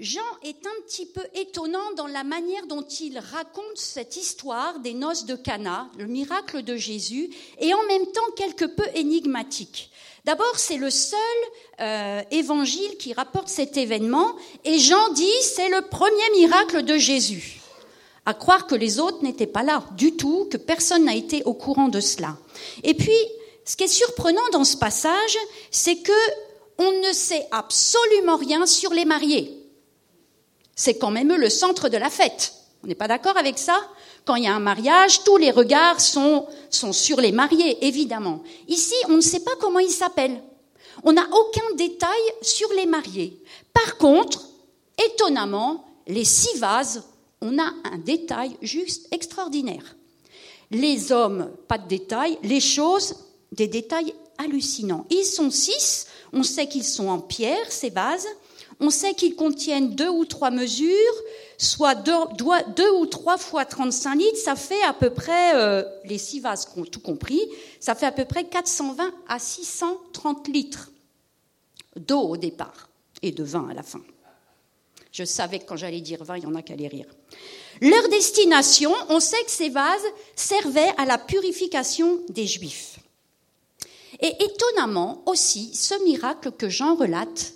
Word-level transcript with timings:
Jean 0.00 0.20
est 0.42 0.66
un 0.66 0.82
petit 0.86 1.04
peu 1.04 1.20
étonnant 1.34 1.92
dans 1.94 2.06
la 2.06 2.24
manière 2.24 2.66
dont 2.66 2.80
il 2.82 3.18
raconte 3.18 3.76
cette 3.76 4.16
histoire 4.16 4.78
des 4.80 4.94
noces 4.94 5.26
de 5.26 5.36
Cana, 5.36 5.90
le 5.98 6.06
miracle 6.06 6.62
de 6.62 6.74
Jésus, 6.74 7.28
et 7.58 7.74
en 7.74 7.82
même 7.86 8.06
temps 8.06 8.32
quelque 8.34 8.64
peu 8.64 8.86
énigmatique. 8.94 9.90
D'abord, 10.24 10.58
c'est 10.58 10.78
le 10.78 10.88
seul 10.88 11.18
euh, 11.80 12.22
évangile 12.30 12.96
qui 12.98 13.12
rapporte 13.12 13.48
cet 13.48 13.76
événement, 13.76 14.36
et 14.64 14.78
Jean 14.78 15.10
dit 15.12 15.42
c'est 15.42 15.68
le 15.68 15.82
premier 15.82 16.30
miracle 16.38 16.82
de 16.82 16.96
Jésus. 16.96 17.60
À 18.24 18.32
croire 18.32 18.66
que 18.66 18.74
les 18.74 19.00
autres 19.00 19.22
n'étaient 19.22 19.46
pas 19.46 19.62
là 19.62 19.84
du 19.98 20.16
tout, 20.16 20.48
que 20.50 20.56
personne 20.56 21.04
n'a 21.04 21.14
été 21.14 21.42
au 21.44 21.52
courant 21.52 21.88
de 21.88 22.00
cela. 22.00 22.38
Et 22.84 22.94
puis, 22.94 23.12
ce 23.66 23.76
qui 23.76 23.84
est 23.84 23.88
surprenant 23.88 24.48
dans 24.52 24.64
ce 24.64 24.78
passage, 24.78 25.36
c'est 25.70 25.96
que 25.96 26.12
on 26.78 26.92
ne 27.06 27.12
sait 27.12 27.46
absolument 27.50 28.36
rien 28.36 28.64
sur 28.64 28.94
les 28.94 29.04
mariés. 29.04 29.59
C'est 30.82 30.96
quand 30.96 31.10
même 31.10 31.28
le 31.28 31.50
centre 31.50 31.90
de 31.90 31.98
la 31.98 32.08
fête. 32.08 32.54
On 32.82 32.86
n'est 32.86 32.94
pas 32.94 33.06
d'accord 33.06 33.36
avec 33.36 33.58
ça? 33.58 33.78
Quand 34.24 34.36
il 34.36 34.44
y 34.44 34.46
a 34.46 34.54
un 34.54 34.60
mariage, 34.60 35.24
tous 35.24 35.36
les 35.36 35.50
regards 35.50 36.00
sont, 36.00 36.46
sont 36.70 36.94
sur 36.94 37.20
les 37.20 37.32
mariés, 37.32 37.86
évidemment. 37.86 38.42
Ici, 38.66 38.94
on 39.10 39.16
ne 39.16 39.20
sait 39.20 39.40
pas 39.40 39.50
comment 39.60 39.80
ils 39.80 39.90
s'appellent. 39.90 40.42
On 41.04 41.12
n'a 41.12 41.28
aucun 41.30 41.74
détail 41.76 42.22
sur 42.40 42.72
les 42.72 42.86
mariés. 42.86 43.42
Par 43.74 43.98
contre, 43.98 44.42
étonnamment, 44.96 45.84
les 46.06 46.24
six 46.24 46.56
vases, 46.56 47.04
on 47.42 47.58
a 47.58 47.74
un 47.92 47.98
détail 47.98 48.56
juste 48.62 49.06
extraordinaire. 49.12 49.96
Les 50.70 51.12
hommes, 51.12 51.50
pas 51.68 51.76
de 51.76 51.88
détails. 51.88 52.38
Les 52.42 52.60
choses, 52.60 53.16
des 53.52 53.68
détails 53.68 54.14
hallucinants. 54.38 55.04
Ils 55.10 55.26
sont 55.26 55.50
six. 55.50 56.06
On 56.32 56.42
sait 56.42 56.68
qu'ils 56.68 56.84
sont 56.84 57.08
en 57.08 57.18
pierre, 57.18 57.70
ces 57.70 57.90
vases. 57.90 58.28
On 58.80 58.88
sait 58.90 59.12
qu'ils 59.12 59.36
contiennent 59.36 59.94
deux 59.94 60.08
ou 60.08 60.24
trois 60.24 60.50
mesures, 60.50 61.14
soit 61.58 61.94
deux, 61.94 62.90
ou 62.96 63.06
trois 63.06 63.36
fois 63.36 63.66
35 63.66 64.14
litres. 64.14 64.38
Ça 64.38 64.56
fait 64.56 64.82
à 64.82 64.94
peu 64.94 65.10
près, 65.10 65.54
euh, 65.54 65.84
les 66.04 66.16
six 66.16 66.40
vases 66.40 66.66
tout 66.90 67.00
compris, 67.00 67.40
ça 67.78 67.94
fait 67.94 68.06
à 68.06 68.12
peu 68.12 68.24
près 68.24 68.44
420 68.44 69.12
à 69.28 69.38
630 69.38 70.48
litres 70.48 70.90
d'eau 71.96 72.20
au 72.20 72.36
départ 72.38 72.88
et 73.22 73.32
de 73.32 73.44
vin 73.44 73.68
à 73.70 73.74
la 73.74 73.82
fin. 73.82 74.00
Je 75.12 75.24
savais 75.24 75.58
que 75.58 75.64
quand 75.64 75.76
j'allais 75.76 76.00
dire 76.00 76.24
vin, 76.24 76.38
il 76.38 76.44
y 76.44 76.46
en 76.46 76.54
a 76.54 76.62
qui 76.62 76.72
allaient 76.72 76.88
rire. 76.88 77.06
Leur 77.82 78.08
destination, 78.08 78.92
on 79.08 79.20
sait 79.20 79.42
que 79.44 79.50
ces 79.50 79.68
vases 79.68 80.06
servaient 80.36 80.92
à 80.96 81.04
la 81.04 81.18
purification 81.18 82.20
des 82.28 82.46
Juifs. 82.46 82.98
Et 84.20 84.32
étonnamment 84.42 85.22
aussi, 85.26 85.74
ce 85.74 86.02
miracle 86.04 86.52
que 86.52 86.68
Jean 86.68 86.94
relate 86.94 87.54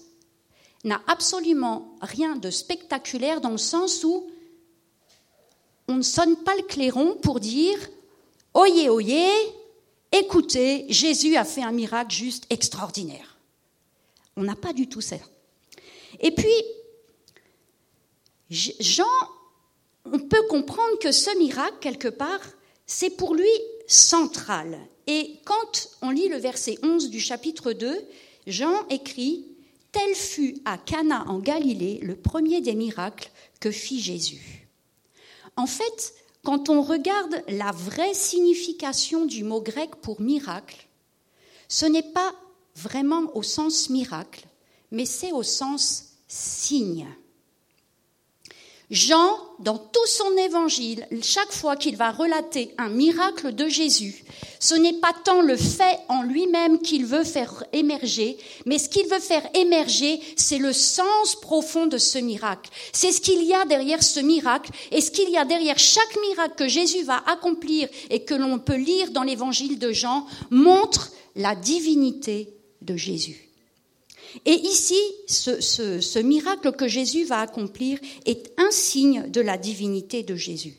n'a 0.85 1.03
absolument 1.07 1.97
rien 2.01 2.37
de 2.37 2.51
spectaculaire 2.51 3.41
dans 3.41 3.51
le 3.51 3.59
sens 3.59 4.05
où 4.05 4.31
on 5.89 5.97
ne 5.97 6.03
sonne 6.03 6.37
pas 6.37 6.55
le 6.57 6.63
clairon 6.63 7.17
pour 7.23 7.41
dire 7.41 7.79
Oyez, 8.55 8.89
oyez, 8.89 9.31
écoutez, 10.13 10.87
Jésus 10.89 11.37
a 11.37 11.45
fait 11.45 11.63
un 11.63 11.73
miracle 11.73 12.15
juste 12.15 12.47
extraordinaire. 12.51 13.37
On 14.37 14.43
n'a 14.43 14.55
pas 14.55 14.73
du 14.73 14.89
tout 14.89 15.01
ça. 15.01 15.17
Et 16.21 16.31
puis, 16.31 16.55
Jean, 18.51 19.05
on 20.05 20.21
peut 20.21 20.47
comprendre 20.49 20.99
que 21.01 21.11
ce 21.11 21.37
miracle, 21.39 21.77
quelque 21.81 22.09
part, 22.09 22.41
c'est 22.87 23.11
pour 23.11 23.35
lui 23.35 23.51
central. 23.87 24.79
Et 25.07 25.41
quand 25.45 25.89
on 26.03 26.11
lit 26.11 26.29
le 26.29 26.37
verset 26.37 26.79
11 26.83 27.11
du 27.11 27.21
chapitre 27.21 27.73
2, 27.73 27.97
Jean 28.47 28.87
écrit 28.89 29.47
Tel 29.95 30.15
fut 30.17 30.57
à 30.65 30.77
Cana 30.77 31.25
en 31.29 31.39
Galilée 31.39 32.01
le 32.03 32.17
premier 32.17 32.61
des 32.61 32.75
miracles 32.75 33.31
que 33.61 33.71
fit 33.71 34.01
Jésus. 34.01 34.69
En 35.57 35.69
fait, 35.69 36.15
quand 36.43 36.69
on 36.69 36.83
regarde 36.83 37.45
la 37.47 37.71
vraie 37.71 38.13
signification 38.13 39.25
du 39.25 39.45
mot 39.45 39.63
grec 39.63 39.95
pour 40.03 40.21
miracle, 40.21 40.89
ce 41.69 41.87
n'est 41.87 42.13
pas 42.13 42.35
vraiment 42.75 43.23
au 43.37 43.45
sens 43.45 43.89
miracle, 43.89 44.45
mais 44.91 45.07
c'est 45.07 45.31
au 45.31 45.45
sens 45.45 46.17
signe. 46.27 47.07
Jean, 48.91 49.39
dans 49.61 49.79
tout 49.79 50.07
son 50.07 50.37
évangile, 50.37 51.07
chaque 51.23 51.53
fois 51.53 51.75
qu'il 51.75 51.97
va 51.97 52.11
relater 52.11 52.75
un 52.77 52.91
miracle 52.91 53.55
de 53.55 53.67
Jésus, 53.67 54.25
ce 54.61 54.75
n'est 54.75 55.01
pas 55.01 55.13
tant 55.25 55.41
le 55.41 55.57
fait 55.57 55.99
en 56.09 56.23
lui-même 56.23 56.79
qu'il 56.79 57.07
veut 57.07 57.25
faire 57.25 57.65
émerger, 57.73 58.37
mais 58.67 58.79
ce 58.79 58.91
qu'il 58.91 59.07
veut 59.07 59.21
faire 59.21 59.49
émerger, 59.55 60.21
c'est 60.37 60.59
le 60.59 60.75
sens 60.75 61.35
profond 61.41 61.87
de 61.87 61.97
ce 61.97 62.19
miracle. 62.19 62.71
C'est 62.93 63.13
ce 63.13 63.23
qu'il 63.23 63.43
y 63.45 63.55
a 63.55 63.65
derrière 63.65 64.03
ce 64.03 64.21
miracle 64.21 64.71
et 64.93 65.01
ce 65.01 65.11
qu'il 65.11 65.31
y 65.31 65.39
a 65.39 65.47
derrière 65.47 65.79
chaque 65.79 66.19
miracle 66.29 66.55
que 66.57 66.69
Jésus 66.69 67.05
va 67.05 67.23
accomplir 67.27 67.89
et 68.11 68.25
que 68.25 68.35
l'on 68.35 68.59
peut 68.59 68.77
lire 68.77 69.13
dans 69.13 69.23
l'évangile 69.23 69.79
de 69.79 69.93
Jean 69.93 70.27
montre 70.51 71.11
la 71.37 71.55
divinité 71.55 72.55
de 72.83 72.97
Jésus. 72.97 73.49
Et 74.45 74.55
ici, 74.55 74.99
ce, 75.27 76.19
miracle 76.21 76.73
que 76.73 76.89
Jésus 76.89 77.25
va 77.25 77.41
accomplir 77.41 77.99
est 78.27 78.53
un 78.59 78.71
signe 78.71 79.31
de 79.31 79.41
la 79.41 79.57
divinité 79.57 80.23
de 80.23 80.35
Jésus. 80.35 80.77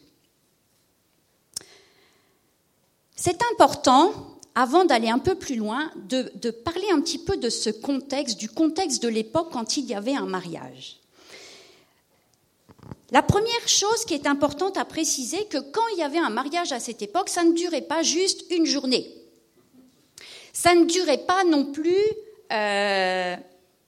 C'est 3.16 3.40
important, 3.54 4.40
avant 4.56 4.86
d'aller 4.86 5.10
un 5.10 5.20
peu 5.20 5.36
plus 5.36 5.56
loin, 5.56 5.92
de, 5.96 6.52
parler 6.52 6.88
un 6.92 7.02
petit 7.02 7.18
peu 7.18 7.38
de 7.38 7.50
ce 7.50 7.70
contexte, 7.70 8.38
du 8.38 8.50
contexte 8.50 9.02
de 9.02 9.08
l'époque 9.08 9.50
quand 9.52 9.78
il 9.78 9.86
y 9.86 9.94
avait 9.94 10.16
un 10.16 10.26
mariage. 10.26 11.00
La 13.12 13.22
première 13.22 13.68
chose 13.68 14.04
qui 14.06 14.14
est 14.14 14.28
importante 14.28 14.78
à 14.78 14.84
préciser, 14.84 15.46
que 15.46 15.60
quand 15.60 15.88
il 15.94 16.00
y 16.00 16.04
avait 16.04 16.18
un 16.18 16.30
mariage 16.30 16.72
à 16.72 16.80
cette 16.80 17.02
époque, 17.02 17.30
ça 17.30 17.44
ne 17.44 17.54
durait 17.54 17.82
pas 17.82 18.04
juste 18.04 18.46
une 18.50 18.66
journée. 18.66 19.10
Ça 20.52 20.74
ne 20.74 20.86
durait 20.86 21.26
pas 21.26 21.44
non 21.44 21.72
plus 21.72 21.96
euh, 22.52 23.36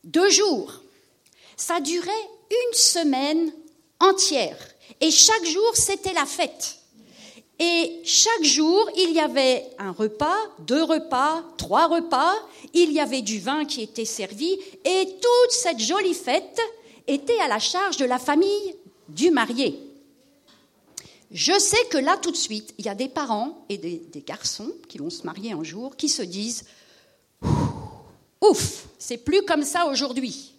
deux 0.04 0.30
jours. 0.30 0.82
Ça 1.56 1.80
durait 1.80 2.30
une 2.50 2.74
semaine 2.74 3.52
entière. 4.00 4.58
Et 5.02 5.12
chaque 5.12 5.46
jour, 5.46 5.72
c'était 5.76 6.14
la 6.14 6.26
fête. 6.26 6.78
Et 7.60 8.02
chaque 8.04 8.44
jour, 8.44 8.88
il 8.96 9.12
y 9.14 9.20
avait 9.20 9.66
un 9.80 9.92
repas, 9.92 10.38
deux 10.60 10.84
repas, 10.84 11.44
trois 11.58 11.88
repas, 11.88 12.36
il 12.74 12.92
y 12.92 13.00
avait 13.00 13.24
du 13.24 13.40
vin 13.40 13.66
qui 13.66 13.82
était 13.82 14.06
servi, 14.06 14.60
et 14.86 15.06
toute 15.06 15.52
cette 15.52 15.80
jolie 15.80 16.14
fête 16.14 16.60
était 17.08 17.40
à 17.40 17.48
la 17.48 17.58
charge 17.58 17.98
de 17.98 18.06
la 18.06 18.20
famille 18.20 18.76
du 19.10 19.32
marié. 19.32 19.80
Je 21.32 21.58
sais 21.58 21.84
que 21.90 21.98
là, 21.98 22.16
tout 22.18 22.32
de 22.32 22.38
suite, 22.38 22.76
il 22.78 22.86
y 22.86 22.90
a 22.90 22.96
des 22.96 23.10
parents 23.10 23.66
et 23.70 23.78
des, 23.78 23.98
des 23.98 24.22
garçons 24.22 24.72
qui 24.88 25.00
vont 25.00 25.10
se 25.10 25.24
marier 25.24 25.52
un 25.52 25.64
jour 25.64 25.96
qui 25.98 26.10
se 26.10 26.22
disent 26.22 26.66
Ouf, 28.42 28.86
c'est 29.00 29.18
plus 29.18 29.42
comme 29.44 29.64
ça 29.64 29.88
aujourd'hui. 29.88 30.54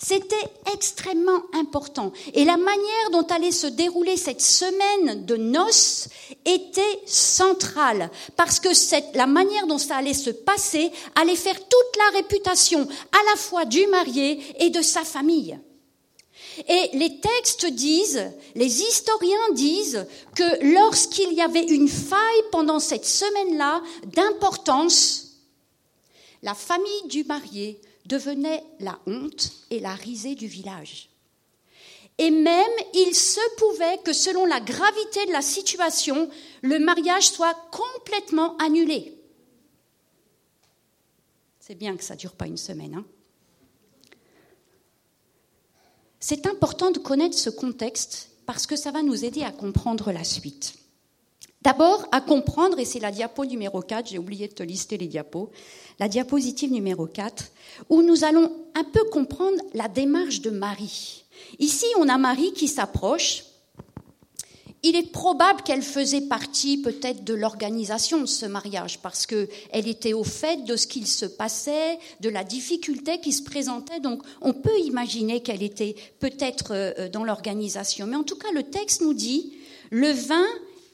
C'était 0.00 0.36
extrêmement 0.72 1.42
important. 1.54 2.12
Et 2.32 2.44
la 2.44 2.56
manière 2.56 3.10
dont 3.10 3.24
allait 3.24 3.50
se 3.50 3.66
dérouler 3.66 4.16
cette 4.16 4.40
semaine 4.40 5.26
de 5.26 5.36
noces 5.36 6.08
était 6.44 7.00
centrale. 7.04 8.08
Parce 8.36 8.60
que 8.60 8.68
la 9.16 9.26
manière 9.26 9.66
dont 9.66 9.78
ça 9.78 9.96
allait 9.96 10.14
se 10.14 10.30
passer 10.30 10.92
allait 11.16 11.34
faire 11.34 11.58
toute 11.58 11.96
la 11.98 12.18
réputation 12.18 12.82
à 12.82 13.30
la 13.30 13.36
fois 13.36 13.64
du 13.64 13.86
marié 13.88 14.40
et 14.60 14.70
de 14.70 14.82
sa 14.82 15.02
famille. 15.02 15.58
Et 16.68 16.90
les 16.96 17.20
textes 17.20 17.66
disent, 17.66 18.30
les 18.54 18.82
historiens 18.82 19.52
disent 19.52 20.06
que 20.34 20.74
lorsqu'il 20.74 21.32
y 21.32 21.40
avait 21.40 21.66
une 21.66 21.88
faille 21.88 22.42
pendant 22.52 22.78
cette 22.78 23.06
semaine-là 23.06 23.82
d'importance, 24.14 25.27
la 26.42 26.54
famille 26.54 27.08
du 27.08 27.24
marié 27.24 27.80
devenait 28.06 28.64
la 28.80 28.98
honte 29.06 29.52
et 29.70 29.80
la 29.80 29.94
risée 29.94 30.34
du 30.34 30.46
village. 30.46 31.10
Et 32.18 32.30
même 32.30 32.66
il 32.94 33.14
se 33.14 33.40
pouvait 33.56 33.98
que 34.04 34.12
selon 34.12 34.44
la 34.44 34.60
gravité 34.60 35.26
de 35.26 35.32
la 35.32 35.42
situation, 35.42 36.28
le 36.62 36.78
mariage 36.78 37.30
soit 37.30 37.56
complètement 37.70 38.56
annulé. 38.56 39.14
C'est 41.60 41.76
bien 41.76 41.96
que 41.96 42.02
ça 42.02 42.14
ne 42.14 42.18
dure 42.18 42.34
pas 42.34 42.46
une 42.46 42.56
semaine. 42.56 42.94
Hein. 42.94 43.04
C'est 46.18 46.46
important 46.46 46.90
de 46.90 46.98
connaître 46.98 47.38
ce 47.38 47.50
contexte 47.50 48.30
parce 48.46 48.66
que 48.66 48.74
ça 48.74 48.90
va 48.90 49.02
nous 49.02 49.24
aider 49.24 49.42
à 49.42 49.52
comprendre 49.52 50.10
la 50.10 50.24
suite. 50.24 50.74
D'abord, 51.62 52.06
à 52.12 52.20
comprendre, 52.20 52.78
et 52.78 52.84
c'est 52.84 53.00
la 53.00 53.10
diapo 53.10 53.44
numéro 53.44 53.80
4, 53.80 54.08
j'ai 54.10 54.18
oublié 54.18 54.46
de 54.48 54.54
te 54.54 54.62
lister 54.62 54.96
les 54.96 55.08
diapos, 55.08 55.50
la 55.98 56.08
diapositive 56.08 56.72
numéro 56.72 57.06
4, 57.06 57.50
où 57.90 58.02
nous 58.02 58.24
allons 58.24 58.52
un 58.74 58.84
peu 58.84 59.02
comprendre 59.10 59.58
la 59.74 59.88
démarche 59.88 60.40
de 60.40 60.50
Marie. 60.50 61.24
Ici, 61.58 61.86
on 61.98 62.08
a 62.08 62.16
Marie 62.16 62.52
qui 62.52 62.68
s'approche 62.68 63.44
il 64.84 64.94
est 64.94 65.10
probable 65.10 65.62
qu'elle 65.62 65.82
faisait 65.82 66.20
partie 66.20 66.78
peut-être 66.78 67.24
de 67.24 67.34
l'organisation 67.34 68.20
de 68.20 68.26
ce 68.26 68.46
mariage 68.46 69.00
parce 69.00 69.26
qu'elle 69.26 69.48
était 69.72 70.12
au 70.12 70.22
fait 70.22 70.64
de 70.64 70.76
ce 70.76 70.86
qu'il 70.86 71.06
se 71.06 71.26
passait, 71.26 71.98
de 72.20 72.28
la 72.28 72.44
difficulté 72.44 73.18
qui 73.18 73.32
se 73.32 73.42
présentait. 73.42 73.98
Donc 73.98 74.22
on 74.40 74.52
peut 74.52 74.78
imaginer 74.84 75.42
qu'elle 75.42 75.64
était 75.64 75.96
peut-être 76.20 76.68
euh, 76.70 77.08
dans 77.08 77.24
l'organisation. 77.24 78.06
Mais 78.06 78.16
en 78.16 78.22
tout 78.22 78.38
cas, 78.38 78.52
le 78.54 78.62
texte 78.62 79.02
nous 79.02 79.14
dit 79.14 79.54
le 79.90 80.12
vin 80.12 80.46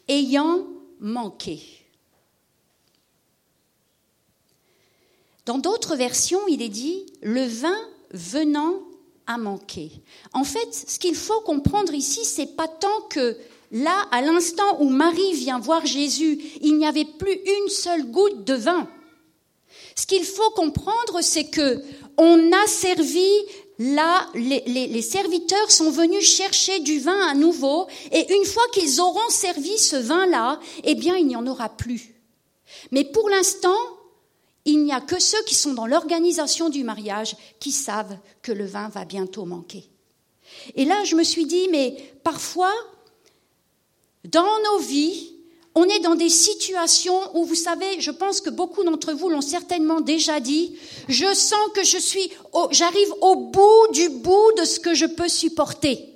ayant 0.08 0.66
manqué. 1.00 1.60
Dans 5.46 5.58
d'autres 5.58 5.96
versions, 5.96 6.40
il 6.48 6.62
est 6.62 6.68
dit 6.68 7.06
le 7.22 7.44
vin 7.44 7.78
venant 8.12 8.80
à 9.26 9.36
manquer. 9.38 9.90
En 10.32 10.44
fait, 10.44 10.72
ce 10.72 10.98
qu'il 10.98 11.14
faut 11.14 11.40
comprendre 11.40 11.94
ici, 11.94 12.24
c'est 12.24 12.56
pas 12.56 12.68
tant 12.68 13.00
que 13.10 13.36
Là, 13.74 14.06
à 14.12 14.22
l'instant 14.22 14.80
où 14.80 14.88
Marie 14.88 15.32
vient 15.32 15.58
voir 15.58 15.84
Jésus, 15.84 16.38
il 16.60 16.78
n'y 16.78 16.86
avait 16.86 17.04
plus 17.04 17.32
une 17.32 17.68
seule 17.68 18.04
goutte 18.08 18.44
de 18.44 18.54
vin. 18.54 18.88
Ce 19.96 20.06
qu'il 20.06 20.24
faut 20.24 20.50
comprendre, 20.50 21.20
c'est 21.22 21.50
que 21.50 21.82
on 22.16 22.52
a 22.52 22.66
servi 22.68 23.26
là, 23.78 24.28
les, 24.34 25.02
serviteurs 25.02 25.70
sont 25.70 25.90
venus 25.90 26.24
chercher 26.24 26.80
du 26.80 27.00
vin 27.00 27.26
à 27.28 27.34
nouveau, 27.34 27.86
et 28.12 28.32
une 28.34 28.44
fois 28.44 28.62
qu'ils 28.72 29.00
auront 29.00 29.28
servi 29.30 29.78
ce 29.78 29.96
vin-là, 29.96 30.60
eh 30.84 30.94
bien, 30.94 31.16
il 31.16 31.26
n'y 31.26 31.36
en 31.36 31.46
aura 31.46 31.68
plus. 31.68 32.14
Mais 32.90 33.04
pour 33.04 33.28
l'instant, 33.28 33.76
il 34.64 34.82
n'y 34.82 34.92
a 34.92 35.00
que 35.00 35.20
ceux 35.20 35.42
qui 35.44 35.54
sont 35.54 35.74
dans 35.74 35.86
l'organisation 35.86 36.70
du 36.70 36.84
mariage 36.84 37.36
qui 37.60 37.70
savent 37.70 38.16
que 38.42 38.52
le 38.52 38.64
vin 38.64 38.88
va 38.88 39.04
bientôt 39.04 39.44
manquer. 39.44 39.88
Et 40.74 40.84
là, 40.84 41.04
je 41.04 41.16
me 41.16 41.24
suis 41.24 41.46
dit, 41.46 41.68
mais 41.70 41.96
parfois, 42.22 42.72
dans 44.24 44.62
nos 44.72 44.78
vies, 44.78 45.33
on 45.74 45.84
est 45.84 46.00
dans 46.00 46.14
des 46.14 46.28
situations 46.28 47.36
où, 47.36 47.44
vous 47.44 47.54
savez, 47.54 48.00
je 48.00 48.10
pense 48.10 48.40
que 48.40 48.50
beaucoup 48.50 48.84
d'entre 48.84 49.12
vous 49.12 49.28
l'ont 49.28 49.40
certainement 49.40 50.00
déjà 50.00 50.38
dit, 50.38 50.76
je 51.08 51.34
sens 51.34 51.68
que 51.74 51.82
je 51.82 51.98
suis, 51.98 52.30
j'arrive 52.70 53.12
au 53.20 53.36
bout 53.36 53.92
du 53.92 54.08
bout 54.08 54.52
de 54.58 54.64
ce 54.64 54.78
que 54.78 54.94
je 54.94 55.06
peux 55.06 55.28
supporter. 55.28 56.10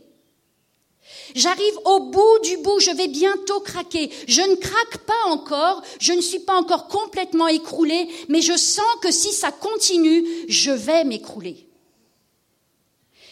J'arrive 1.34 1.78
au 1.84 2.00
bout 2.10 2.38
du 2.42 2.56
bout, 2.58 2.80
je 2.80 2.90
vais 2.90 3.08
bientôt 3.08 3.60
craquer. 3.60 4.10
Je 4.26 4.40
ne 4.40 4.54
craque 4.54 4.98
pas 4.98 5.26
encore, 5.26 5.82
je 6.00 6.12
ne 6.12 6.20
suis 6.20 6.38
pas 6.38 6.58
encore 6.58 6.88
complètement 6.88 7.48
écroulé, 7.48 8.08
mais 8.28 8.40
je 8.40 8.56
sens 8.56 8.86
que 9.02 9.10
si 9.10 9.32
ça 9.32 9.52
continue, 9.52 10.24
je 10.48 10.70
vais 10.70 11.04
m'écrouler. 11.04 11.68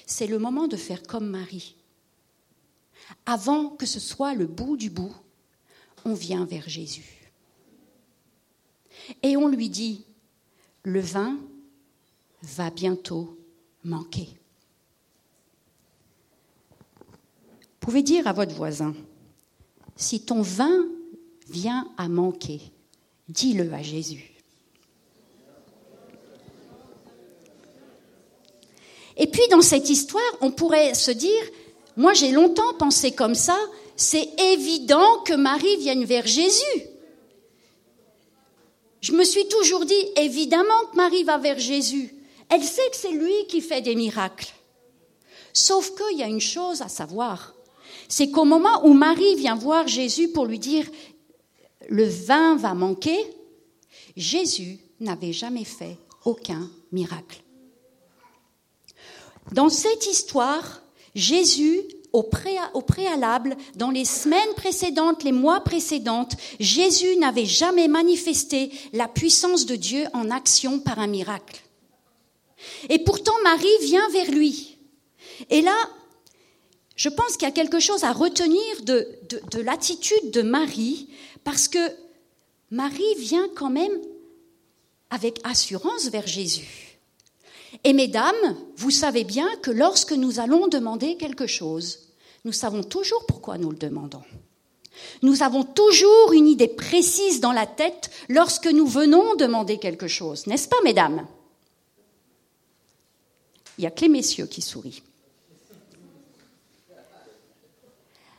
C'est 0.07 0.27
le 0.27 0.39
moment 0.39 0.69
de 0.69 0.77
faire 0.77 1.03
comme 1.03 1.29
Marie 1.29 1.75
avant 3.25 3.71
que 3.71 3.87
ce 3.87 4.01
soit 4.01 4.35
le 4.35 4.47
bout 4.47 4.77
du 4.77 4.91
bout, 4.91 5.15
on 6.07 6.15
vient 6.15 6.45
vers 6.45 6.69
Jésus. 6.69 7.33
Et 9.23 9.37
on 9.37 9.49
lui 9.49 9.69
dit, 9.69 10.05
le 10.85 11.01
vin 11.01 11.37
va 12.43 12.71
bientôt 12.71 13.37
manquer. 13.83 14.29
Vous 17.01 17.91
pouvez 17.93 18.03
dire 18.03 18.27
à 18.29 18.33
votre 18.33 18.55
voisin, 18.55 18.95
si 19.97 20.21
ton 20.21 20.43
vin 20.43 20.87
vient 21.49 21.91
à 21.97 22.09
manquer, 22.09 22.61
dis-le 23.29 23.73
à 23.73 23.83
Jésus. 23.83 24.33
Et 29.17 29.27
puis 29.27 29.49
dans 29.51 29.63
cette 29.63 29.91
histoire, 29.91 30.23
on 30.41 30.53
pourrait 30.53 30.95
se 30.95 31.11
dire, 31.11 31.43
moi, 31.97 32.13
j'ai 32.13 32.31
longtemps 32.31 32.75
pensé 32.79 33.13
comme 33.13 33.35
ça. 33.35 33.59
C'est 33.97 34.29
évident 34.39 35.23
que 35.25 35.35
Marie 35.35 35.77
vienne 35.79 36.05
vers 36.05 36.27
Jésus. 36.27 36.83
Je 39.01 39.13
me 39.13 39.25
suis 39.25 39.47
toujours 39.49 39.85
dit, 39.85 40.07
évidemment 40.17 40.85
que 40.91 40.97
Marie 40.97 41.25
va 41.25 41.39
vers 41.39 41.59
Jésus. 41.59 42.15
Elle 42.49 42.63
sait 42.63 42.89
que 42.91 42.97
c'est 42.97 43.13
lui 43.13 43.47
qui 43.49 43.61
fait 43.61 43.81
des 43.81 43.95
miracles. 43.95 44.53
Sauf 45.53 45.93
qu'il 45.95 46.19
y 46.19 46.23
a 46.23 46.29
une 46.29 46.41
chose 46.41 46.83
à 46.83 46.89
savoir. 46.89 47.55
C'est 48.09 48.31
qu'au 48.31 48.45
moment 48.45 48.85
où 48.87 48.93
Marie 48.93 49.37
vient 49.37 49.57
voir 49.57 49.89
Jésus 49.89 50.29
pour 50.29 50.47
lui 50.47 50.59
dire, 50.59 50.87
le 51.89 52.05
vin 52.05 52.57
va 52.57 52.75
manquer, 52.75 53.19
Jésus 54.17 54.79
n'avait 55.01 55.33
jamais 55.33 55.65
fait 55.65 55.97
aucun 56.25 56.71
miracle. 56.93 57.43
Dans 59.53 59.69
cette 59.69 60.07
histoire, 60.07 60.83
Jésus, 61.15 61.81
au, 62.17 62.83
préalable, 62.83 63.57
dans 63.75 63.91
les 63.91 64.05
semaines 64.05 64.55
précédentes, 64.57 65.23
les 65.23 65.33
mois 65.33 65.61
précédentes, 65.61 66.33
Jésus 66.59 67.17
n'avait 67.17 67.47
jamais 67.47 67.89
manifesté 67.89 68.71
la 68.93 69.07
puissance 69.07 69.67
de 69.67 69.77
Dieu 69.77 70.07
en 70.15 70.31
action 70.31 70.79
par 70.81 70.99
un 70.99 71.07
miracle. 71.07 71.61
Et 72.89 72.99
pourtant, 72.99 73.35
Marie 73.45 73.69
vient 73.83 74.09
vers 74.11 74.31
lui. 74.31 74.79
Et 75.51 75.61
là, 75.61 75.77
je 76.97 77.11
pense 77.11 77.37
qu'il 77.37 77.47
y 77.47 77.51
a 77.51 77.55
quelque 77.55 77.81
chose 77.81 78.05
à 78.05 78.13
retenir 78.13 78.83
de, 78.83 79.07
de 79.51 79.61
l'attitude 79.61 80.31
de 80.31 80.43
Marie, 80.43 81.11
parce 81.45 81.69
que 81.69 81.79
Marie 82.71 83.15
vient 83.19 83.49
quand 83.55 83.71
même 83.71 83.93
avec 85.11 85.39
assurance 85.45 86.09
vers 86.09 86.27
Jésus. 86.27 86.99
Et 87.85 87.93
mesdames, 87.93 88.57
vous 88.77 88.91
savez 88.91 89.25
bien 89.25 89.49
que 89.63 89.71
lorsque 89.71 90.13
nous 90.13 90.41
allons 90.41 90.67
demander 90.67 91.17
quelque 91.17 91.47
chose, 91.47 92.06
nous 92.47 92.53
savons 92.53 92.85
toujours 92.85 93.27
pourquoi 93.27 93.59
nous 93.59 93.73
le 93.73 93.77
demandons. 93.77 94.23
Nous 95.21 95.43
avons 95.43 95.65
toujours 95.65 96.33
une 96.33 96.47
idée 96.47 96.69
précise 96.69 97.41
dans 97.41 97.51
la 97.51 97.67
tête 97.67 98.09
lorsque 98.29 98.69
nous 98.69 98.87
venons 98.87 99.35
demander 99.35 99.79
quelque 99.79 100.07
chose, 100.07 100.47
n'est-ce 100.47 100.69
pas, 100.69 100.81
mesdames? 100.85 101.27
Il 103.77 103.81
n'y 103.81 103.89
a 103.89 103.91
que 103.91 104.03
les 104.03 104.09
messieurs 104.09 104.47
qui 104.47 104.63
sourient. 104.63 105.03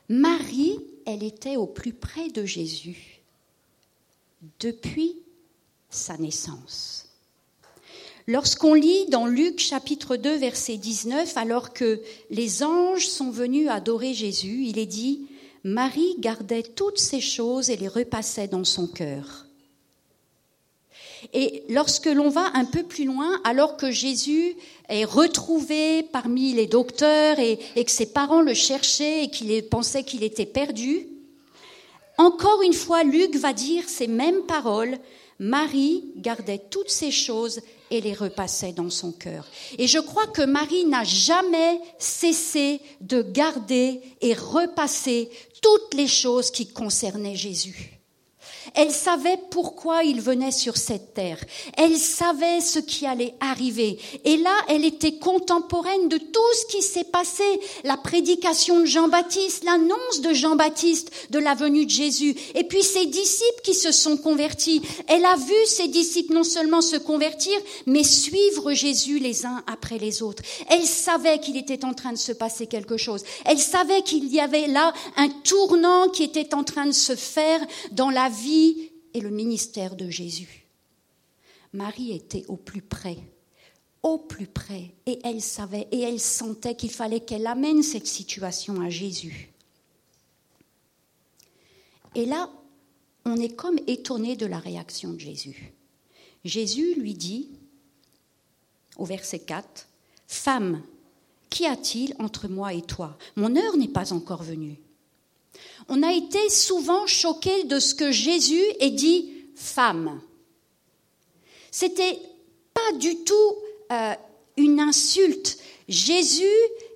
Marie, 0.07 0.79
elle 1.05 1.21
était 1.21 1.57
au 1.57 1.67
plus 1.67 1.93
près 1.93 2.29
de 2.29 2.45
Jésus 2.45 3.19
depuis 4.61 5.17
sa 5.89 6.17
naissance. 6.17 7.06
Lorsqu'on 8.29 8.73
lit 8.73 9.05
dans 9.07 9.25
Luc 9.25 9.57
chapitre 9.59 10.17
2 10.17 10.35
verset 10.35 10.75
19, 10.75 11.37
alors 11.37 11.71
que 11.71 12.01
les 12.29 12.61
anges 12.61 13.07
sont 13.07 13.31
venus 13.31 13.69
adorer 13.69 14.13
Jésus, 14.13 14.65
il 14.65 14.77
est 14.79 14.85
dit, 14.85 15.27
Marie 15.63 16.17
gardait 16.19 16.63
toutes 16.63 16.99
ces 16.99 17.21
choses 17.21 17.69
et 17.69 17.77
les 17.77 17.87
repassait 17.87 18.49
dans 18.49 18.65
son 18.65 18.85
cœur. 18.85 19.45
Et 21.31 21.63
lorsque 21.69 22.07
l'on 22.07 22.27
va 22.27 22.51
un 22.53 22.65
peu 22.65 22.83
plus 22.83 23.05
loin, 23.05 23.39
alors 23.45 23.77
que 23.77 23.91
Jésus 23.91 24.57
est 24.89 25.05
retrouvé 25.05 26.03
parmi 26.03 26.51
les 26.51 26.67
docteurs 26.67 27.39
et, 27.39 27.57
que 27.57 27.91
ses 27.91 28.07
parents 28.07 28.41
le 28.41 28.53
cherchaient 28.53 29.23
et 29.23 29.29
qu'il 29.29 29.63
pensait 29.69 30.03
qu'il 30.03 30.23
était 30.23 30.45
perdu, 30.45 31.07
encore 32.17 32.61
une 32.61 32.73
fois, 32.73 33.05
Luc 33.05 33.37
va 33.37 33.53
dire 33.53 33.87
ces 33.87 34.07
mêmes 34.07 34.41
paroles. 34.47 34.97
Marie 35.39 36.03
gardait 36.17 36.61
toutes 36.69 36.89
ces 36.89 37.11
choses 37.11 37.61
et 37.91 38.01
les 38.01 38.13
repassait 38.13 38.73
dans 38.73 38.89
son 38.89 39.11
cœur. 39.11 39.45
Et 39.77 39.87
je 39.87 39.99
crois 39.99 40.27
que 40.27 40.41
Marie 40.41 40.85
n'a 40.85 41.03
jamais 41.03 41.79
cessé 41.99 42.79
de 43.01 43.21
garder 43.21 44.01
et 44.21 44.33
repasser 44.33 45.29
toutes 45.61 45.93
les 45.93 46.07
choses 46.07 46.51
qui 46.51 46.67
concernaient 46.67 47.35
Jésus. 47.35 47.96
Elle 48.75 48.91
savait 48.91 49.39
pourquoi 49.51 50.03
il 50.03 50.21
venait 50.21 50.51
sur 50.51 50.77
cette 50.77 51.13
terre. 51.13 51.39
Elle 51.77 51.97
savait 51.97 52.61
ce 52.61 52.79
qui 52.79 53.05
allait 53.05 53.33
arriver. 53.39 53.99
Et 54.25 54.37
là, 54.37 54.55
elle 54.69 54.85
était 54.85 55.17
contemporaine 55.17 56.09
de 56.09 56.17
tout 56.17 56.53
ce 56.53 56.65
qui 56.75 56.81
s'est 56.81 57.03
passé. 57.03 57.43
La 57.83 57.97
prédication 57.97 58.79
de 58.79 58.85
Jean-Baptiste, 58.85 59.63
l'annonce 59.63 60.21
de 60.21 60.33
Jean-Baptiste 60.33 61.11
de 61.29 61.39
la 61.39 61.53
venue 61.53 61.85
de 61.85 61.91
Jésus. 61.91 62.35
Et 62.55 62.63
puis 62.63 62.83
ses 62.83 63.05
disciples 63.05 63.61
qui 63.63 63.73
se 63.73 63.91
sont 63.91 64.17
convertis. 64.17 64.81
Elle 65.07 65.25
a 65.25 65.35
vu 65.35 65.65
ses 65.65 65.87
disciples 65.87 66.33
non 66.33 66.43
seulement 66.43 66.81
se 66.81 66.97
convertir, 66.97 67.57
mais 67.85 68.03
suivre 68.03 68.73
Jésus 68.73 69.19
les 69.19 69.45
uns 69.45 69.63
après 69.71 69.97
les 69.97 70.21
autres. 70.21 70.43
Elle 70.69 70.85
savait 70.85 71.39
qu'il 71.39 71.57
était 71.57 71.85
en 71.85 71.93
train 71.93 72.11
de 72.11 72.17
se 72.17 72.31
passer 72.31 72.67
quelque 72.67 72.97
chose. 72.97 73.23
Elle 73.45 73.59
savait 73.59 74.01
qu'il 74.01 74.27
y 74.33 74.39
avait 74.39 74.67
là 74.67 74.93
un 75.15 75.29
tournant 75.29 76.09
qui 76.09 76.23
était 76.23 76.53
en 76.53 76.63
train 76.63 76.85
de 76.85 76.91
se 76.91 77.15
faire 77.15 77.59
dans 77.91 78.09
la 78.09 78.29
vie 78.29 78.56
et 79.13 79.21
le 79.21 79.29
ministère 79.29 79.95
de 79.95 80.09
Jésus. 80.09 80.67
Marie 81.73 82.11
était 82.11 82.45
au 82.47 82.55
plus 82.55 82.81
près, 82.81 83.17
au 84.03 84.17
plus 84.17 84.47
près, 84.47 84.93
et 85.05 85.19
elle 85.23 85.41
savait 85.41 85.87
et 85.91 86.01
elle 86.01 86.19
sentait 86.19 86.75
qu'il 86.75 86.91
fallait 86.91 87.19
qu'elle 87.19 87.47
amène 87.47 87.83
cette 87.83 88.07
situation 88.07 88.81
à 88.81 88.89
Jésus. 88.89 89.51
Et 92.15 92.25
là, 92.25 92.49
on 93.25 93.35
est 93.37 93.55
comme 93.55 93.79
étonné 93.87 94.35
de 94.35 94.45
la 94.45 94.59
réaction 94.59 95.13
de 95.13 95.19
Jésus. 95.19 95.73
Jésus 96.45 96.95
lui 96.95 97.13
dit, 97.13 97.49
au 98.97 99.05
verset 99.05 99.39
4, 99.39 99.87
Femme, 100.27 100.81
qu'y 101.49 101.65
a-t-il 101.65 102.15
entre 102.19 102.47
moi 102.47 102.73
et 102.73 102.81
toi? 102.81 103.17
Mon 103.35 103.55
heure 103.55 103.77
n'est 103.77 103.87
pas 103.87 104.13
encore 104.13 104.43
venue. 104.43 104.79
On 105.89 106.03
a 106.03 106.13
été 106.13 106.49
souvent 106.49 107.07
choqué 107.07 107.63
de 107.63 107.79
ce 107.79 107.95
que 107.95 108.11
Jésus 108.11 108.63
ait 108.79 108.91
dit 108.91 109.33
femme. 109.55 110.21
C'était 111.71 112.19
pas 112.73 112.97
du 112.97 113.23
tout 113.23 113.55
euh, 113.91 114.13
une 114.57 114.79
insulte. 114.79 115.57
Jésus, 115.87 116.43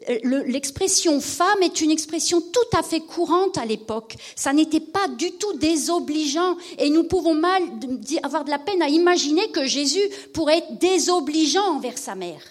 euh, 0.10 0.44
l'expression 0.48 1.22
femme 1.22 1.62
est 1.62 1.80
une 1.80 1.92
expression 1.92 2.42
tout 2.42 2.78
à 2.78 2.84
fait 2.84 3.00
courante 3.00 3.58
à 3.58 3.66
l'époque. 3.66 4.16
Ça 4.36 4.52
n'était 4.52 4.82
pas 4.82 5.08
du 5.08 5.32
tout 5.34 5.54
désobligeant 5.54 6.58
et 6.78 6.90
nous 6.90 7.04
pouvons 7.04 7.36
mal 7.36 7.64
avoir 8.24 8.44
de 8.44 8.50
la 8.50 8.60
peine 8.60 8.82
à 8.82 8.90
imaginer 8.90 9.50
que 9.52 9.66
Jésus 9.66 10.10
pourrait 10.34 10.58
être 10.58 10.80
désobligeant 10.80 11.76
envers 11.76 11.98
sa 11.98 12.16
mère. 12.16 12.42